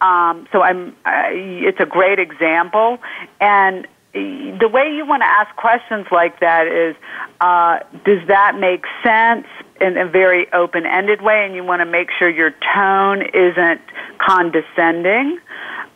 [0.00, 2.98] um, so I'm, it's a great example.
[3.40, 3.86] And
[4.58, 6.96] the way you want to ask questions like that is,
[7.40, 9.46] uh, does that make sense
[9.80, 11.44] in a very open-ended way?
[11.44, 13.80] And you want to make sure your tone isn't
[14.18, 15.38] condescending.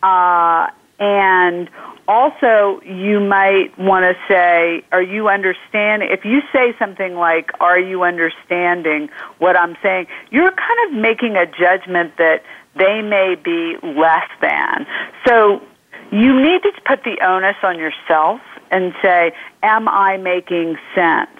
[0.02, 1.70] Uh, and
[2.06, 6.08] also, you might want to say, are you understanding?
[6.10, 10.08] If you say something like, are you understanding what I'm saying?
[10.30, 12.42] You're kind of making a judgment that
[12.76, 14.86] they may be less than.
[15.26, 15.62] So
[16.10, 21.30] you need to put the onus on yourself and say, am I making sense?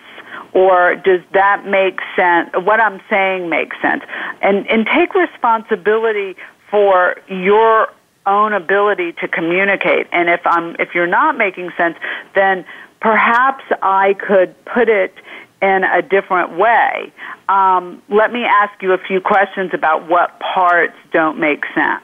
[0.52, 2.50] Or does that make sense?
[2.54, 4.02] What I'm saying makes sense.
[4.42, 6.36] And, and take responsibility
[6.70, 7.88] for your
[8.26, 10.06] own ability to communicate.
[10.12, 11.96] And if I'm, if you're not making sense,
[12.34, 12.64] then
[13.00, 15.14] perhaps I could put it
[15.62, 17.12] in a different way.
[17.48, 22.02] Um, let me ask you a few questions about what parts don't make sense.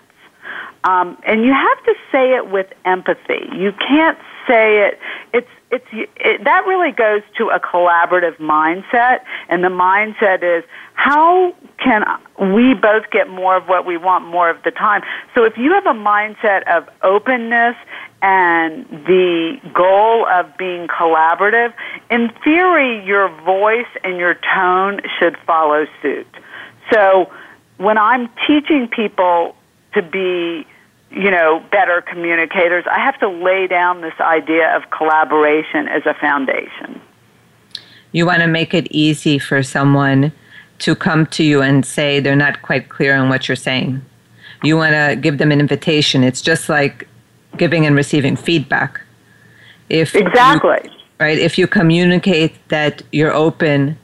[0.86, 3.48] Um, and you have to say it with empathy.
[3.52, 5.00] You can't say it.
[5.32, 10.62] It's it's it, that really goes to a collaborative mindset, and the mindset is
[10.94, 12.04] how can
[12.54, 15.02] we both get more of what we want more of the time.
[15.34, 17.74] So if you have a mindset of openness
[18.22, 21.74] and the goal of being collaborative,
[22.10, 26.28] in theory, your voice and your tone should follow suit.
[26.92, 27.28] So
[27.76, 29.56] when I'm teaching people
[29.94, 30.66] to be,
[31.10, 36.14] you know, better communicators, I have to lay down this idea of collaboration as a
[36.14, 37.00] foundation.
[38.12, 40.32] You want to make it easy for someone
[40.80, 44.02] to come to you and say they're not quite clear on what you're saying.
[44.62, 46.24] You want to give them an invitation.
[46.24, 47.08] It's just like
[47.56, 49.00] giving and receiving feedback.
[49.88, 50.90] If exactly you,
[51.20, 53.96] right, if you communicate that you're open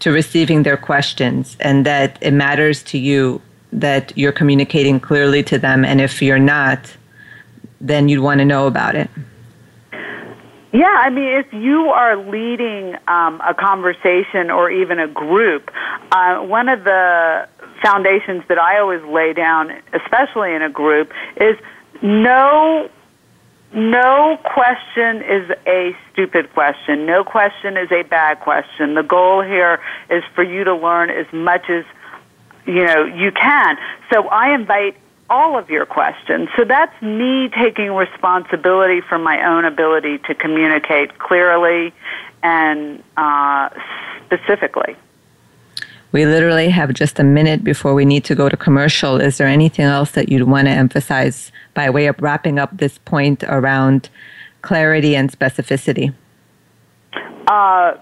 [0.00, 3.40] to receiving their questions and that it matters to you
[3.74, 6.96] that you're communicating clearly to them, and if you're not,
[7.80, 9.10] then you'd want to know about it.
[10.72, 15.70] Yeah, I mean, if you are leading um, a conversation or even a group,
[16.10, 17.48] uh, one of the
[17.80, 21.56] foundations that I always lay down, especially in a group, is
[22.02, 22.90] no
[23.72, 27.06] no question is a stupid question.
[27.06, 28.94] No question is a bad question.
[28.94, 31.84] The goal here is for you to learn as much as
[32.66, 33.78] you know you can.
[34.10, 34.96] So I invite
[35.30, 36.48] all of your questions.
[36.56, 41.92] So that's me taking responsibility for my own ability to communicate clearly
[42.42, 43.70] and uh,
[44.26, 44.96] specifically.
[46.12, 49.20] We literally have just a minute before we need to go to commercial.
[49.20, 52.98] Is there anything else that you'd want to emphasize by way of wrapping up this
[52.98, 54.08] point around
[54.62, 56.14] clarity and specificity?
[57.48, 57.94] Uh,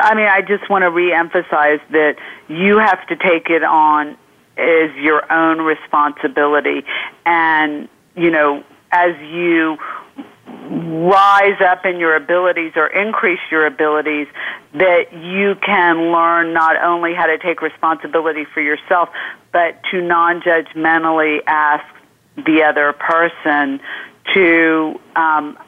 [0.00, 2.16] I mean, I just want to reemphasize that
[2.48, 4.16] you have to take it on
[4.56, 6.84] as your own responsibility.
[7.24, 9.78] And, you know, as you
[10.46, 14.26] rise up in your abilities or increase your abilities
[14.74, 19.08] that you can learn not only how to take responsibility for yourself
[19.52, 21.84] but to non-judgmentally ask
[22.36, 23.80] the other person
[24.34, 25.58] to um,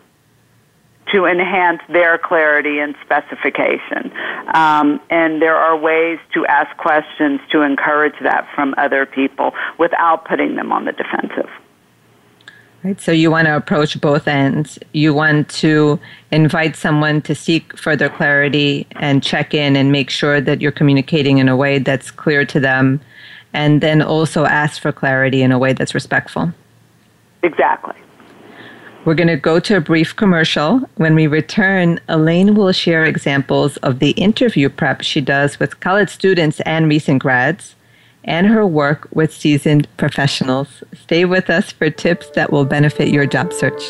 [1.12, 4.10] to enhance their clarity and specification.
[4.54, 10.24] Um, and there are ways to ask questions to encourage that from other people without
[10.24, 11.50] putting them on the defensive.
[12.82, 13.00] Right.
[13.00, 14.78] So you want to approach both ends.
[14.92, 15.98] You want to
[16.30, 21.38] invite someone to seek further clarity and check in and make sure that you're communicating
[21.38, 23.00] in a way that's clear to them,
[23.54, 26.52] and then also ask for clarity in a way that's respectful.
[27.42, 27.94] Exactly.
[29.04, 30.78] We're going to go to a brief commercial.
[30.96, 36.08] When we return, Elaine will share examples of the interview prep she does with college
[36.08, 37.74] students and recent grads
[38.24, 40.82] and her work with seasoned professionals.
[40.94, 43.82] Stay with us for tips that will benefit your job search.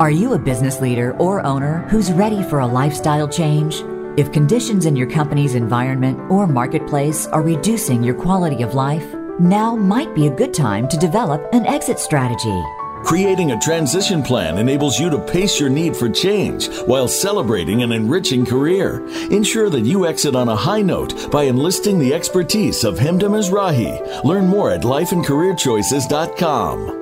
[0.00, 3.84] Are you a business leader or owner who's ready for a lifestyle change?
[4.18, 9.06] If conditions in your company's environment or marketplace are reducing your quality of life,
[9.40, 12.62] now might be a good time to develop an exit strategy.
[13.04, 17.90] Creating a transition plan enables you to pace your need for change while celebrating an
[17.92, 19.04] enriching career.
[19.30, 24.24] Ensure that you exit on a high note by enlisting the expertise of Hemda Mizrahi.
[24.24, 27.01] Learn more at lifeandcareerchoices.com.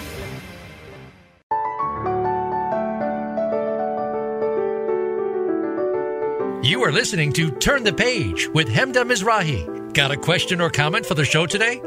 [6.71, 9.93] You are listening to Turn the Page with Hemda Mizrahi.
[9.93, 11.81] Got a question or comment for the show today?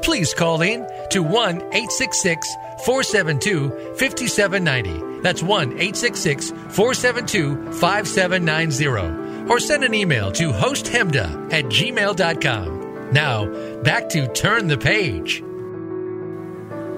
[0.00, 2.48] Please call in to 1 866
[2.86, 3.68] 472
[3.98, 5.20] 5790.
[5.20, 9.50] That's 1 866 472 5790.
[9.52, 13.12] Or send an email to hosthemda at gmail.com.
[13.12, 15.42] Now, back to Turn the Page.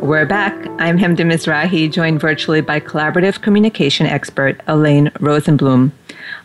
[0.01, 0.55] We're back.
[0.79, 5.91] I'm Hemda Mizrahi, joined virtually by collaborative communication expert Elaine Rosenblum.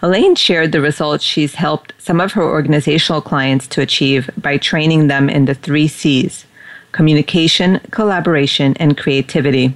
[0.04, 5.08] Elaine shared the results she's helped some of her organizational clients to achieve by training
[5.08, 6.46] them in the three C's
[6.92, 9.74] communication, collaboration, and creativity.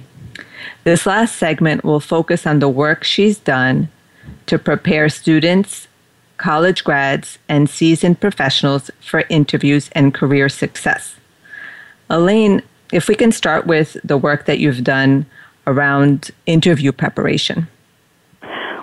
[0.84, 3.88] This last segment will focus on the work she's done
[4.46, 5.86] to prepare students,
[6.36, 11.14] college grads, and seasoned professionals for interviews and career success.
[12.10, 12.62] Elaine,
[12.92, 15.26] if we can start with the work that you've done
[15.66, 17.68] around interview preparation.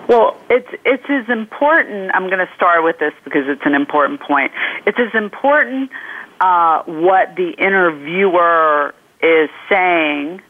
[0.09, 2.09] Well, it's it's as important.
[2.15, 4.51] I'm going to start with this because it's an important point.
[4.87, 5.91] It's as important
[6.41, 10.41] uh, what the interviewer is saying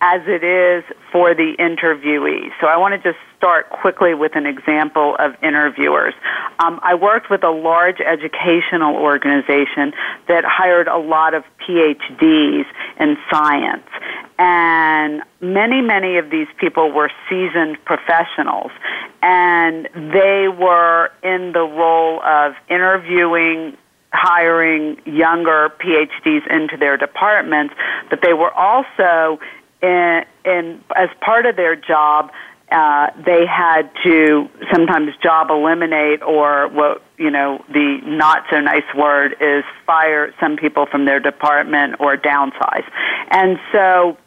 [0.00, 0.82] as it is
[1.12, 2.50] for the interviewee.
[2.60, 6.14] So I want to just start quickly with an example of interviewers.
[6.58, 9.92] Um, I worked with a large educational organization
[10.26, 12.64] that hired a lot of PhDs
[12.98, 13.86] in science.
[14.36, 18.72] And many, many of these people were seasoned professionals.
[19.22, 23.76] And they were in the role of interviewing
[24.12, 27.74] hiring younger PhDs into their departments,
[28.10, 29.38] but they were also
[29.82, 32.32] in, in as part of their job
[32.70, 38.82] uh, they had to sometimes job eliminate or what you know the not so nice
[38.96, 42.84] word is fire some people from their department or downsize.
[43.30, 44.18] And so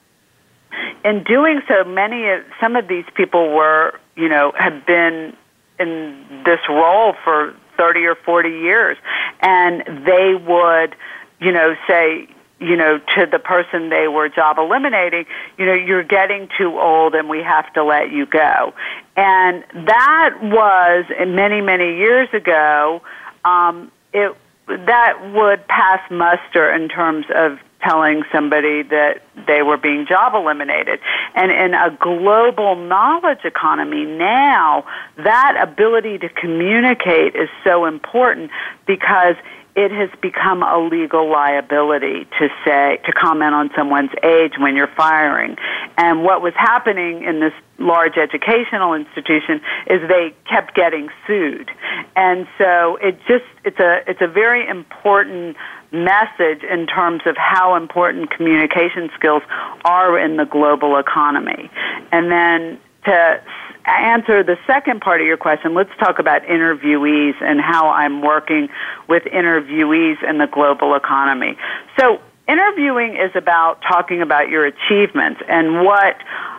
[1.03, 5.35] in doing so many of some of these people were you know have been
[5.77, 8.97] in this role for 30 or 40 years.
[9.41, 10.95] And they would
[11.41, 12.29] you know say
[12.59, 15.25] you know, to the person they were job eliminating,
[15.57, 18.73] you know, you're getting too old and we have to let you go.
[19.15, 23.01] And that was many, many years ago.
[23.45, 24.35] Um, it
[24.67, 30.99] that would pass muster in terms of telling somebody that they were being job eliminated.
[31.33, 34.85] And in a global knowledge economy now,
[35.17, 38.51] that ability to communicate is so important
[38.85, 39.35] because
[39.79, 44.91] it has become a legal liability to say to comment on someone's age when you're
[44.97, 45.55] firing.
[45.97, 51.71] And what was happening in this large educational institution is they kept getting sued.
[52.17, 55.55] And so it just it's a it's a very important
[55.93, 59.43] message in terms of how important communication skills
[59.85, 61.71] are in the global economy.
[62.11, 63.41] And then to
[63.89, 68.69] answer the second part of your question, let's talk about interviewees and how I'm working
[69.07, 71.57] with interviewees in the global economy.
[71.99, 76.17] So, interviewing is about talking about your achievements and what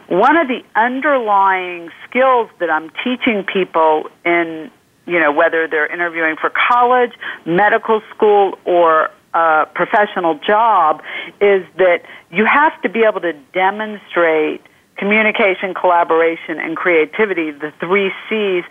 [0.09, 4.71] one of the underlying skills that I'm teaching people in,
[5.07, 7.13] you know, whether they're interviewing for college,
[7.45, 11.03] medical school, or a professional job
[11.41, 12.03] is that
[12.33, 14.63] you have to be able to demonstrate
[15.01, 18.65] communication, collaboration, and creativity, the three C's,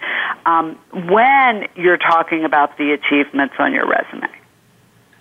[0.45, 0.77] um,
[1.09, 4.29] when you're talking about the achievements on your resume.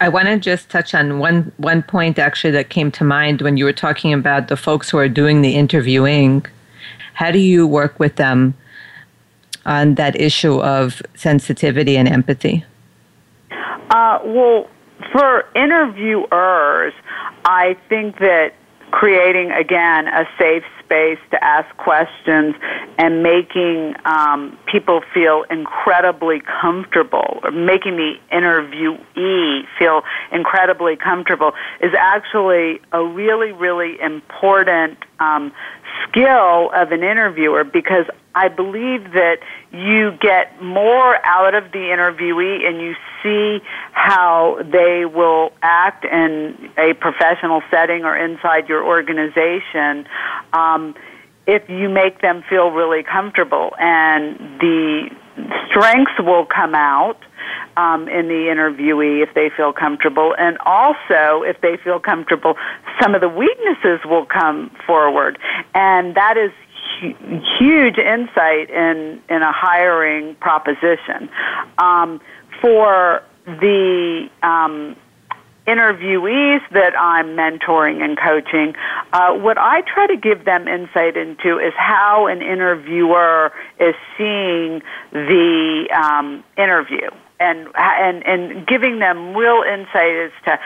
[0.00, 3.56] I want to just touch on one one point actually that came to mind when
[3.56, 6.44] you were talking about the folks who are doing the interviewing.
[7.14, 8.54] How do you work with them
[9.66, 12.64] on that issue of sensitivity and empathy?
[13.90, 14.68] Uh, well,
[15.10, 16.92] for interviewers,
[17.44, 18.52] I think that
[18.90, 22.54] creating again a safe space to ask questions
[22.96, 31.92] and making um, people feel incredibly comfortable, or making the interviewee feel incredibly comfortable, is
[31.98, 35.52] actually a really, really important um,
[36.08, 39.38] skill of an interviewer because I believe that
[39.72, 43.60] you get more out of the interviewee and you see
[43.92, 50.06] how they will act in a professional setting or inside your organization
[50.52, 50.94] um,
[51.46, 53.74] if you make them feel really comfortable.
[53.78, 55.10] And the
[55.70, 57.18] strengths will come out
[57.76, 62.56] um, in the interviewee if they feel comfortable, and also if they feel comfortable,
[63.00, 65.38] some of the weaknesses will come forward,
[65.74, 66.50] and that is
[67.00, 71.28] huge insight in in a hiring proposition.
[71.78, 72.20] Um,
[72.60, 74.96] for the um,
[75.66, 78.74] interviewees that I'm mentoring and coaching,
[79.12, 84.82] uh, what I try to give them insight into is how an interviewer is seeing
[85.12, 90.58] the um, interview and and and giving them real insight as to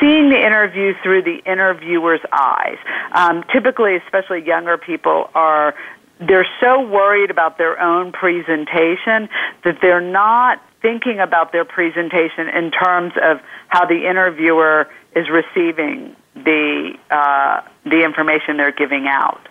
[0.00, 2.78] seeing the interview through the interviewer's eyes.
[3.12, 5.74] Um, typically, especially younger people are
[6.18, 9.28] they're so worried about their own presentation
[9.64, 16.16] that they're not thinking about their presentation in terms of how the interviewer is receiving
[16.34, 19.46] the uh, the information they're giving out.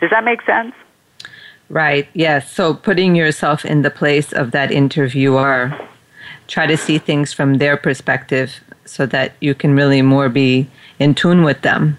[0.00, 0.74] Does that make sense?
[1.68, 2.08] Right.
[2.12, 2.52] Yes.
[2.52, 5.76] So putting yourself in the place of that interviewer,
[6.46, 10.68] try to see things from their perspective so that you can really more be
[10.98, 11.98] in tune with them.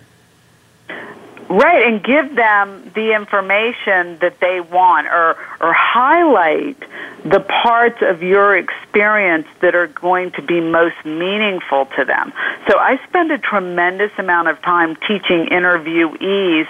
[1.49, 6.77] Right, and give them the information that they want or, or highlight
[7.23, 12.33] the parts of your experience that are going to be most meaningful to them.
[12.69, 16.67] So I spend a tremendous amount of time teaching interviewees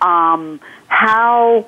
[0.00, 0.58] um,
[0.88, 1.64] how,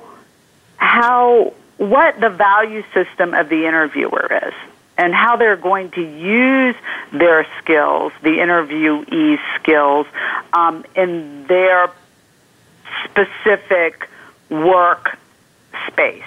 [0.75, 4.53] how, what the value system of the interviewer is
[4.99, 6.75] and how they're going to use
[7.13, 10.05] their skills, the interviewee's skills,
[10.51, 11.89] um, in their
[13.05, 14.09] specific
[14.49, 15.17] work
[15.87, 16.21] space.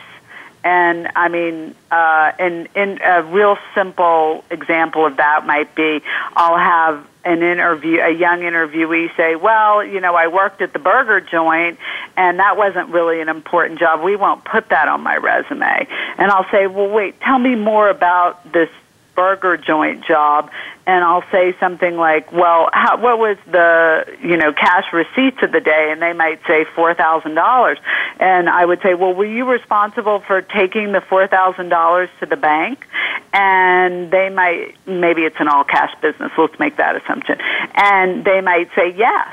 [0.64, 6.02] And I mean, uh, and, and a real simple example of that might be
[6.36, 10.78] I'll have an interview, a young interviewee say, well, you know, I worked at the
[10.78, 11.78] burger joint
[12.16, 14.02] and that wasn't really an important job.
[14.02, 15.86] We won't put that on my resume.
[16.18, 18.68] And I'll say, well, wait, tell me more about this
[19.14, 20.50] burger joint job
[20.86, 25.52] and I'll say something like, "Well, how, what was the you know cash receipts of
[25.52, 27.78] the day?" And they might say four thousand dollars,
[28.18, 32.26] and I would say, "Well, were you responsible for taking the four thousand dollars to
[32.26, 32.86] the bank?"
[33.32, 36.32] And they might maybe it's an all cash business.
[36.36, 37.38] Let's make that assumption,
[37.74, 39.28] and they might say yes.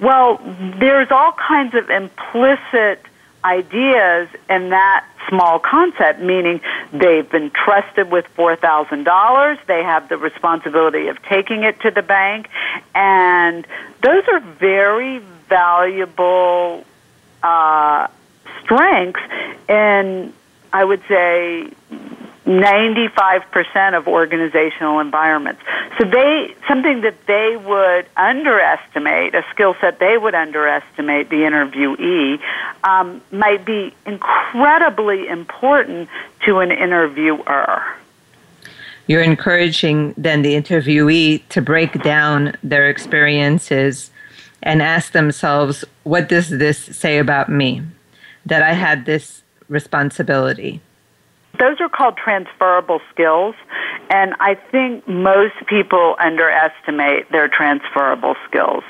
[0.00, 0.40] Well,
[0.78, 3.04] there's all kinds of implicit
[3.44, 6.60] ideas in that small concept, meaning
[6.92, 12.48] they've been trusted with $4,000, they have the responsibility of taking it to the bank,
[12.94, 13.66] and
[14.02, 15.18] those are very
[15.48, 16.84] valuable
[17.42, 18.08] uh,
[18.62, 19.20] strengths
[19.68, 20.32] in,
[20.72, 21.68] I would say,
[22.46, 25.62] 95% of organizational environments.
[25.98, 32.40] So they, something that they would underestimate, a skill set they would underestimate the interviewee,
[32.84, 36.08] um, might be incredibly important
[36.44, 37.82] to an interviewer.
[39.06, 44.10] You're encouraging then the interviewee to break down their experiences
[44.62, 47.82] and ask themselves, what does this say about me?
[48.46, 50.80] That I had this responsibility.
[51.58, 53.54] Those are called transferable skills,
[54.10, 58.82] and I think most people underestimate their transferable skills.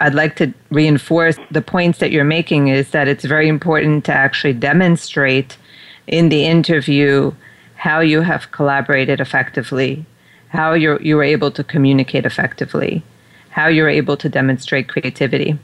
[0.00, 4.12] I'd like to reinforce the points that you're making is that it's very important to
[4.12, 5.58] actually demonstrate
[6.06, 7.32] in the interview
[7.74, 10.06] how you have collaborated effectively,
[10.48, 13.02] how you're, you were able to communicate effectively,
[13.50, 15.58] how you're able to demonstrate creativity.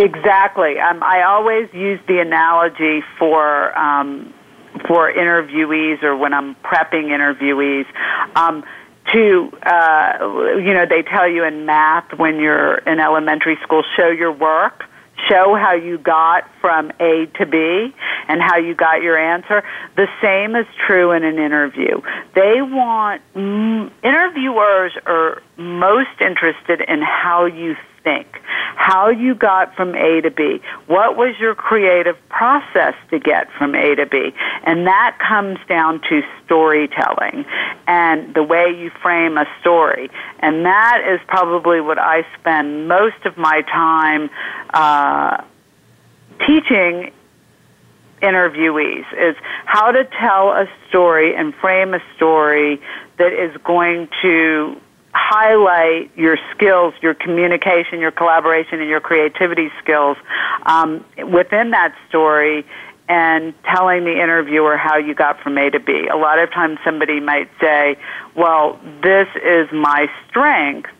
[0.00, 0.78] Exactly.
[0.78, 4.32] Um, I always use the analogy for um,
[4.86, 7.86] for interviewees or when I'm prepping interviewees.
[8.34, 8.64] Um,
[9.12, 14.08] to uh, you know, they tell you in math when you're in elementary school, show
[14.08, 14.84] your work
[15.28, 17.94] show how you got from A to B
[18.28, 19.62] and how you got your answer.
[19.96, 22.00] The same is true in an interview.
[22.34, 28.26] They want, mm, interviewers are most interested in how you think,
[28.76, 33.74] how you got from A to B, what was your creative process to get from
[33.74, 34.32] A to B.
[34.64, 37.44] And that comes down to storytelling
[37.86, 40.10] and the way you frame a story.
[40.38, 44.30] And that is probably what I spend most of my time
[44.72, 45.44] uh,
[46.46, 47.12] teaching
[48.22, 52.80] interviewees is how to tell a story and frame a story
[53.18, 54.80] that is going to
[55.12, 60.16] highlight your skills, your communication, your collaboration, and your creativity skills
[60.66, 62.64] um, within that story
[63.08, 66.06] and telling the interviewer how you got from A to B.
[66.06, 67.96] A lot of times somebody might say,
[68.36, 70.90] well, this is my strength.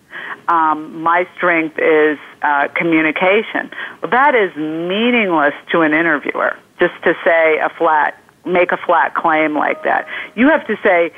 [0.48, 3.70] Um, my strength is uh, communication.
[4.02, 9.14] Well, that is meaningless to an interviewer, just to say a flat, make a flat
[9.14, 10.08] claim like that.
[10.34, 11.12] You have to say,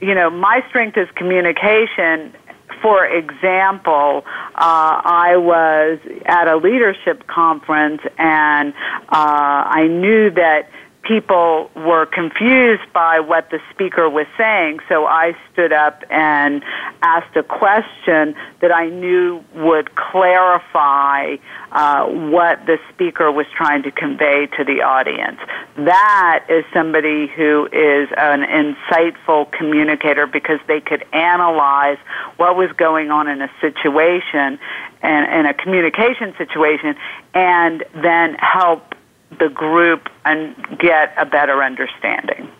[0.00, 2.34] you know, my strength is communication.
[2.82, 4.24] For example,
[4.54, 8.74] uh, I was at a leadership conference and
[9.08, 10.68] uh, I knew that
[11.04, 16.62] people were confused by what the speaker was saying, so I stood up and
[17.02, 21.36] asked a question that I knew would clarify
[21.72, 25.38] uh, what the speaker was trying to convey to the audience.
[25.76, 31.98] That is somebody who is an insightful communicator because they could analyze
[32.36, 34.58] what was going on in a situation
[35.02, 36.96] and in a communication situation
[37.34, 38.94] and then help
[39.38, 42.50] the group and get a better understanding.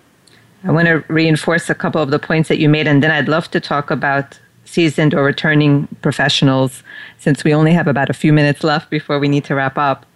[0.64, 3.28] I want to reinforce a couple of the points that you made, and then I'd
[3.28, 6.82] love to talk about seasoned or returning professionals
[7.18, 10.06] since we only have about a few minutes left before we need to wrap up.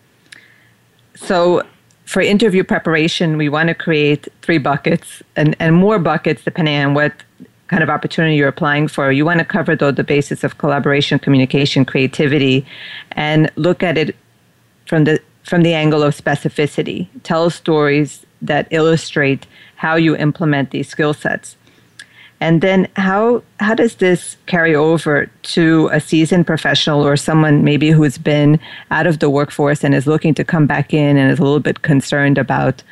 [1.14, 1.62] So,
[2.06, 6.94] for interview preparation, we want to create three buckets and, and more buckets depending on
[6.94, 7.12] what
[7.66, 9.12] kind of opportunity you're applying for.
[9.12, 12.66] You want to cover though the basis of collaboration, communication, creativity,
[13.12, 14.16] and look at it
[14.86, 17.08] from the from the angle of specificity.
[17.22, 19.46] Tell stories that illustrate
[19.76, 21.56] how you implement these skill sets.
[22.40, 27.90] And then how how does this carry over to a seasoned professional or someone maybe
[27.90, 31.40] who's been out of the workforce and is looking to come back in and is
[31.40, 32.82] a little bit concerned about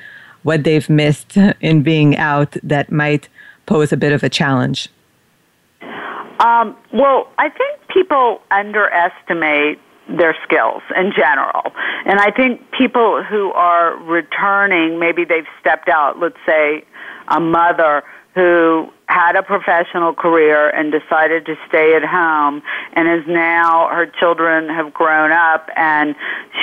[0.42, 3.28] what they've missed in being out that might
[3.66, 4.88] pose a bit of a challenge?
[6.40, 9.78] Um, well, I think people underestimate
[10.09, 11.72] their skills in general.
[12.04, 16.84] And I think people who are returning, maybe they've stepped out, let's say
[17.28, 18.04] a mother
[18.34, 24.07] who had a professional career and decided to stay at home and is now her
[24.07, 26.14] children have grown up and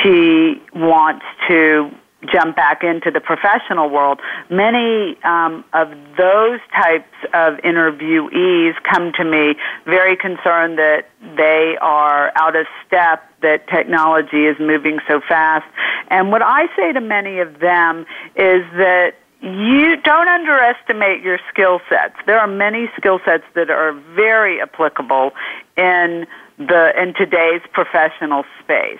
[0.01, 1.89] she wants to
[2.31, 4.19] jump back into the professional world.
[4.49, 9.55] Many um, of those types of interviewees come to me
[9.85, 15.65] very concerned that they are out of step, that technology is moving so fast.
[16.09, 18.05] And what I say to many of them
[18.35, 22.15] is that you don't underestimate your skill sets.
[22.25, 25.31] There are many skill sets that are very applicable
[25.75, 26.25] in
[26.67, 28.99] the in today's professional space.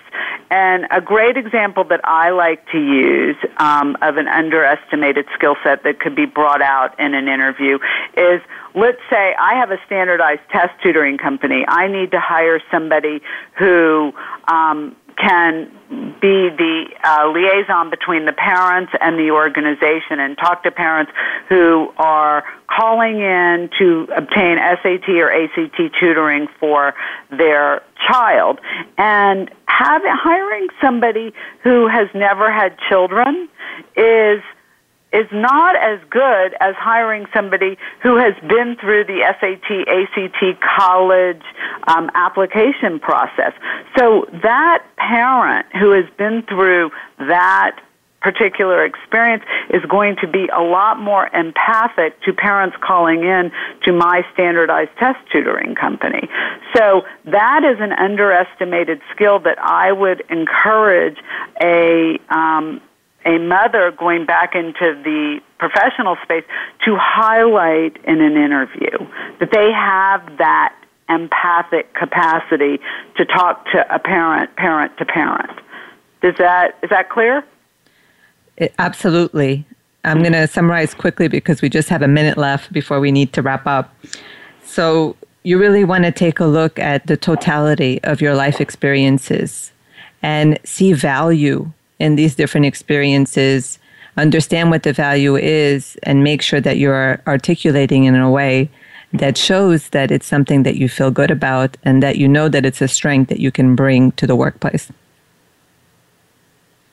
[0.50, 5.82] And a great example that I like to use um, of an underestimated skill set
[5.84, 7.78] that could be brought out in an interview
[8.16, 8.40] is
[8.74, 11.64] let's say I have a standardized test tutoring company.
[11.66, 13.20] I need to hire somebody
[13.58, 14.12] who
[14.48, 15.70] um, can
[16.20, 21.12] be the uh, liaison between the parents and the organization and talk to parents
[21.48, 26.94] who are calling in to obtain SAT or ACT tutoring for
[27.30, 27.53] their
[28.06, 28.60] child
[28.98, 31.32] and have, hiring somebody
[31.62, 33.48] who has never had children
[33.96, 34.40] is
[35.14, 41.42] is not as good as hiring somebody who has been through the SAT, ACT college
[41.86, 43.52] um, application process.
[43.96, 47.78] So that parent who has been through that
[48.24, 53.52] particular experience is going to be a lot more empathic to parents calling in
[53.82, 56.26] to my standardized test tutoring company.
[56.74, 61.18] So that is an underestimated skill that I would encourage
[61.62, 62.80] a um,
[63.26, 66.44] a mother going back into the professional space
[66.84, 68.98] to highlight in an interview
[69.40, 70.74] that they have that
[71.08, 72.80] empathic capacity
[73.16, 75.58] to talk to a parent, parent to parent.
[76.22, 77.44] Is that is that clear?
[78.56, 79.66] It, absolutely.
[80.04, 83.32] I'm going to summarize quickly because we just have a minute left before we need
[83.32, 83.94] to wrap up.
[84.64, 89.72] So, you really want to take a look at the totality of your life experiences
[90.22, 93.78] and see value in these different experiences,
[94.16, 98.70] understand what the value is, and make sure that you're articulating in a way
[99.12, 102.66] that shows that it's something that you feel good about and that you know that
[102.66, 104.90] it's a strength that you can bring to the workplace.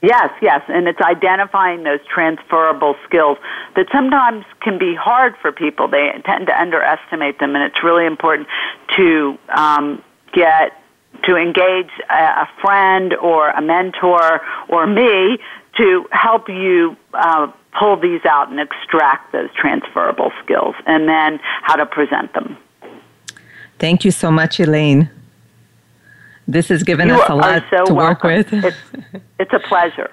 [0.02, 3.38] Yes, yes, and it's identifying those transferable skills
[3.76, 5.88] that sometimes can be hard for people.
[5.88, 8.48] They tend to underestimate them, and it's really important
[8.98, 10.82] to um, get
[11.26, 15.38] to engage a, friend or a mentor or me
[15.78, 21.76] to help you uh, pull these out and extract those transferable skills and then how
[21.76, 22.58] to present them.
[23.78, 25.10] Thank you so much, Elaine.
[26.52, 28.30] This has given you us a lot so to welcome.
[28.32, 28.66] work with.
[28.66, 28.78] It's,
[29.40, 30.12] it's a pleasure.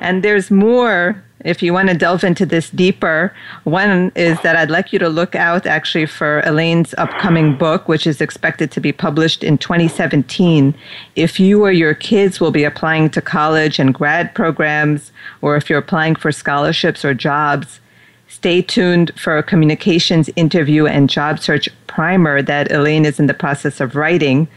[0.00, 3.32] And there's more if you want to delve into this deeper.
[3.64, 8.06] One is that I'd like you to look out actually for Elaine's upcoming book, which
[8.06, 10.74] is expected to be published in 2017.
[11.14, 15.70] If you or your kids will be applying to college and grad programs, or if
[15.70, 17.78] you're applying for scholarships or jobs,
[18.26, 23.34] stay tuned for a communications interview and job search primer that Elaine is in the
[23.34, 24.48] process of writing.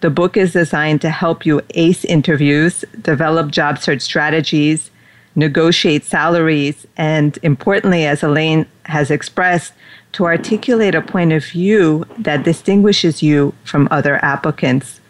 [0.00, 4.90] The book is designed to help you ace interviews, develop job search strategies,
[5.34, 9.74] negotiate salaries, and importantly, as Elaine has expressed,
[10.12, 15.00] to articulate a point of view that distinguishes you from other applicants.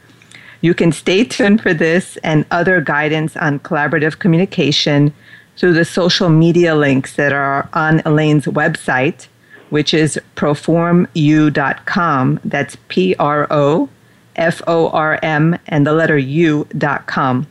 [0.60, 5.14] You can stay tuned for this and other guidance on collaborative communication
[5.56, 9.28] through the social media links that are on Elaine's website,
[9.70, 11.10] which is proformu.com.
[12.44, 13.88] That's P R O
[14.40, 17.46] F O R M, and the letter U dot com.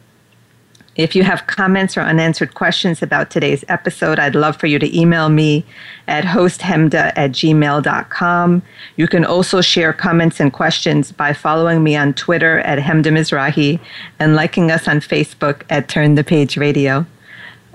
[0.99, 4.99] If you have comments or unanswered questions about today's episode, I'd love for you to
[4.99, 5.63] email me
[6.09, 8.61] at hosthemda at gmail.com.
[8.97, 13.79] You can also share comments and questions by following me on Twitter at Hemda Mizrahi
[14.19, 17.05] and liking us on Facebook at Turn the Page Radio.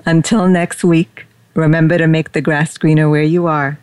[0.04, 3.78] Until next week, remember to make the grass greener where you are.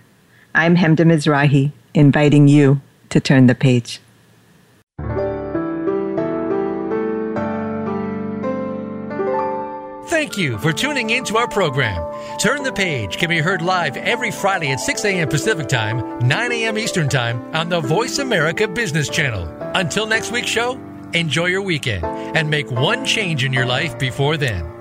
[0.54, 2.80] I'm Hemda Mizrahi, inviting you
[3.10, 4.00] to turn the page.
[10.12, 12.04] Thank you for tuning in to our program.
[12.38, 15.30] Turn the Page can be heard live every Friday at 6 a.m.
[15.30, 16.78] Pacific Time, 9 a.m.
[16.78, 19.48] Eastern Time on the Voice America Business Channel.
[19.74, 20.78] Until next week's show,
[21.14, 24.81] enjoy your weekend and make one change in your life before then.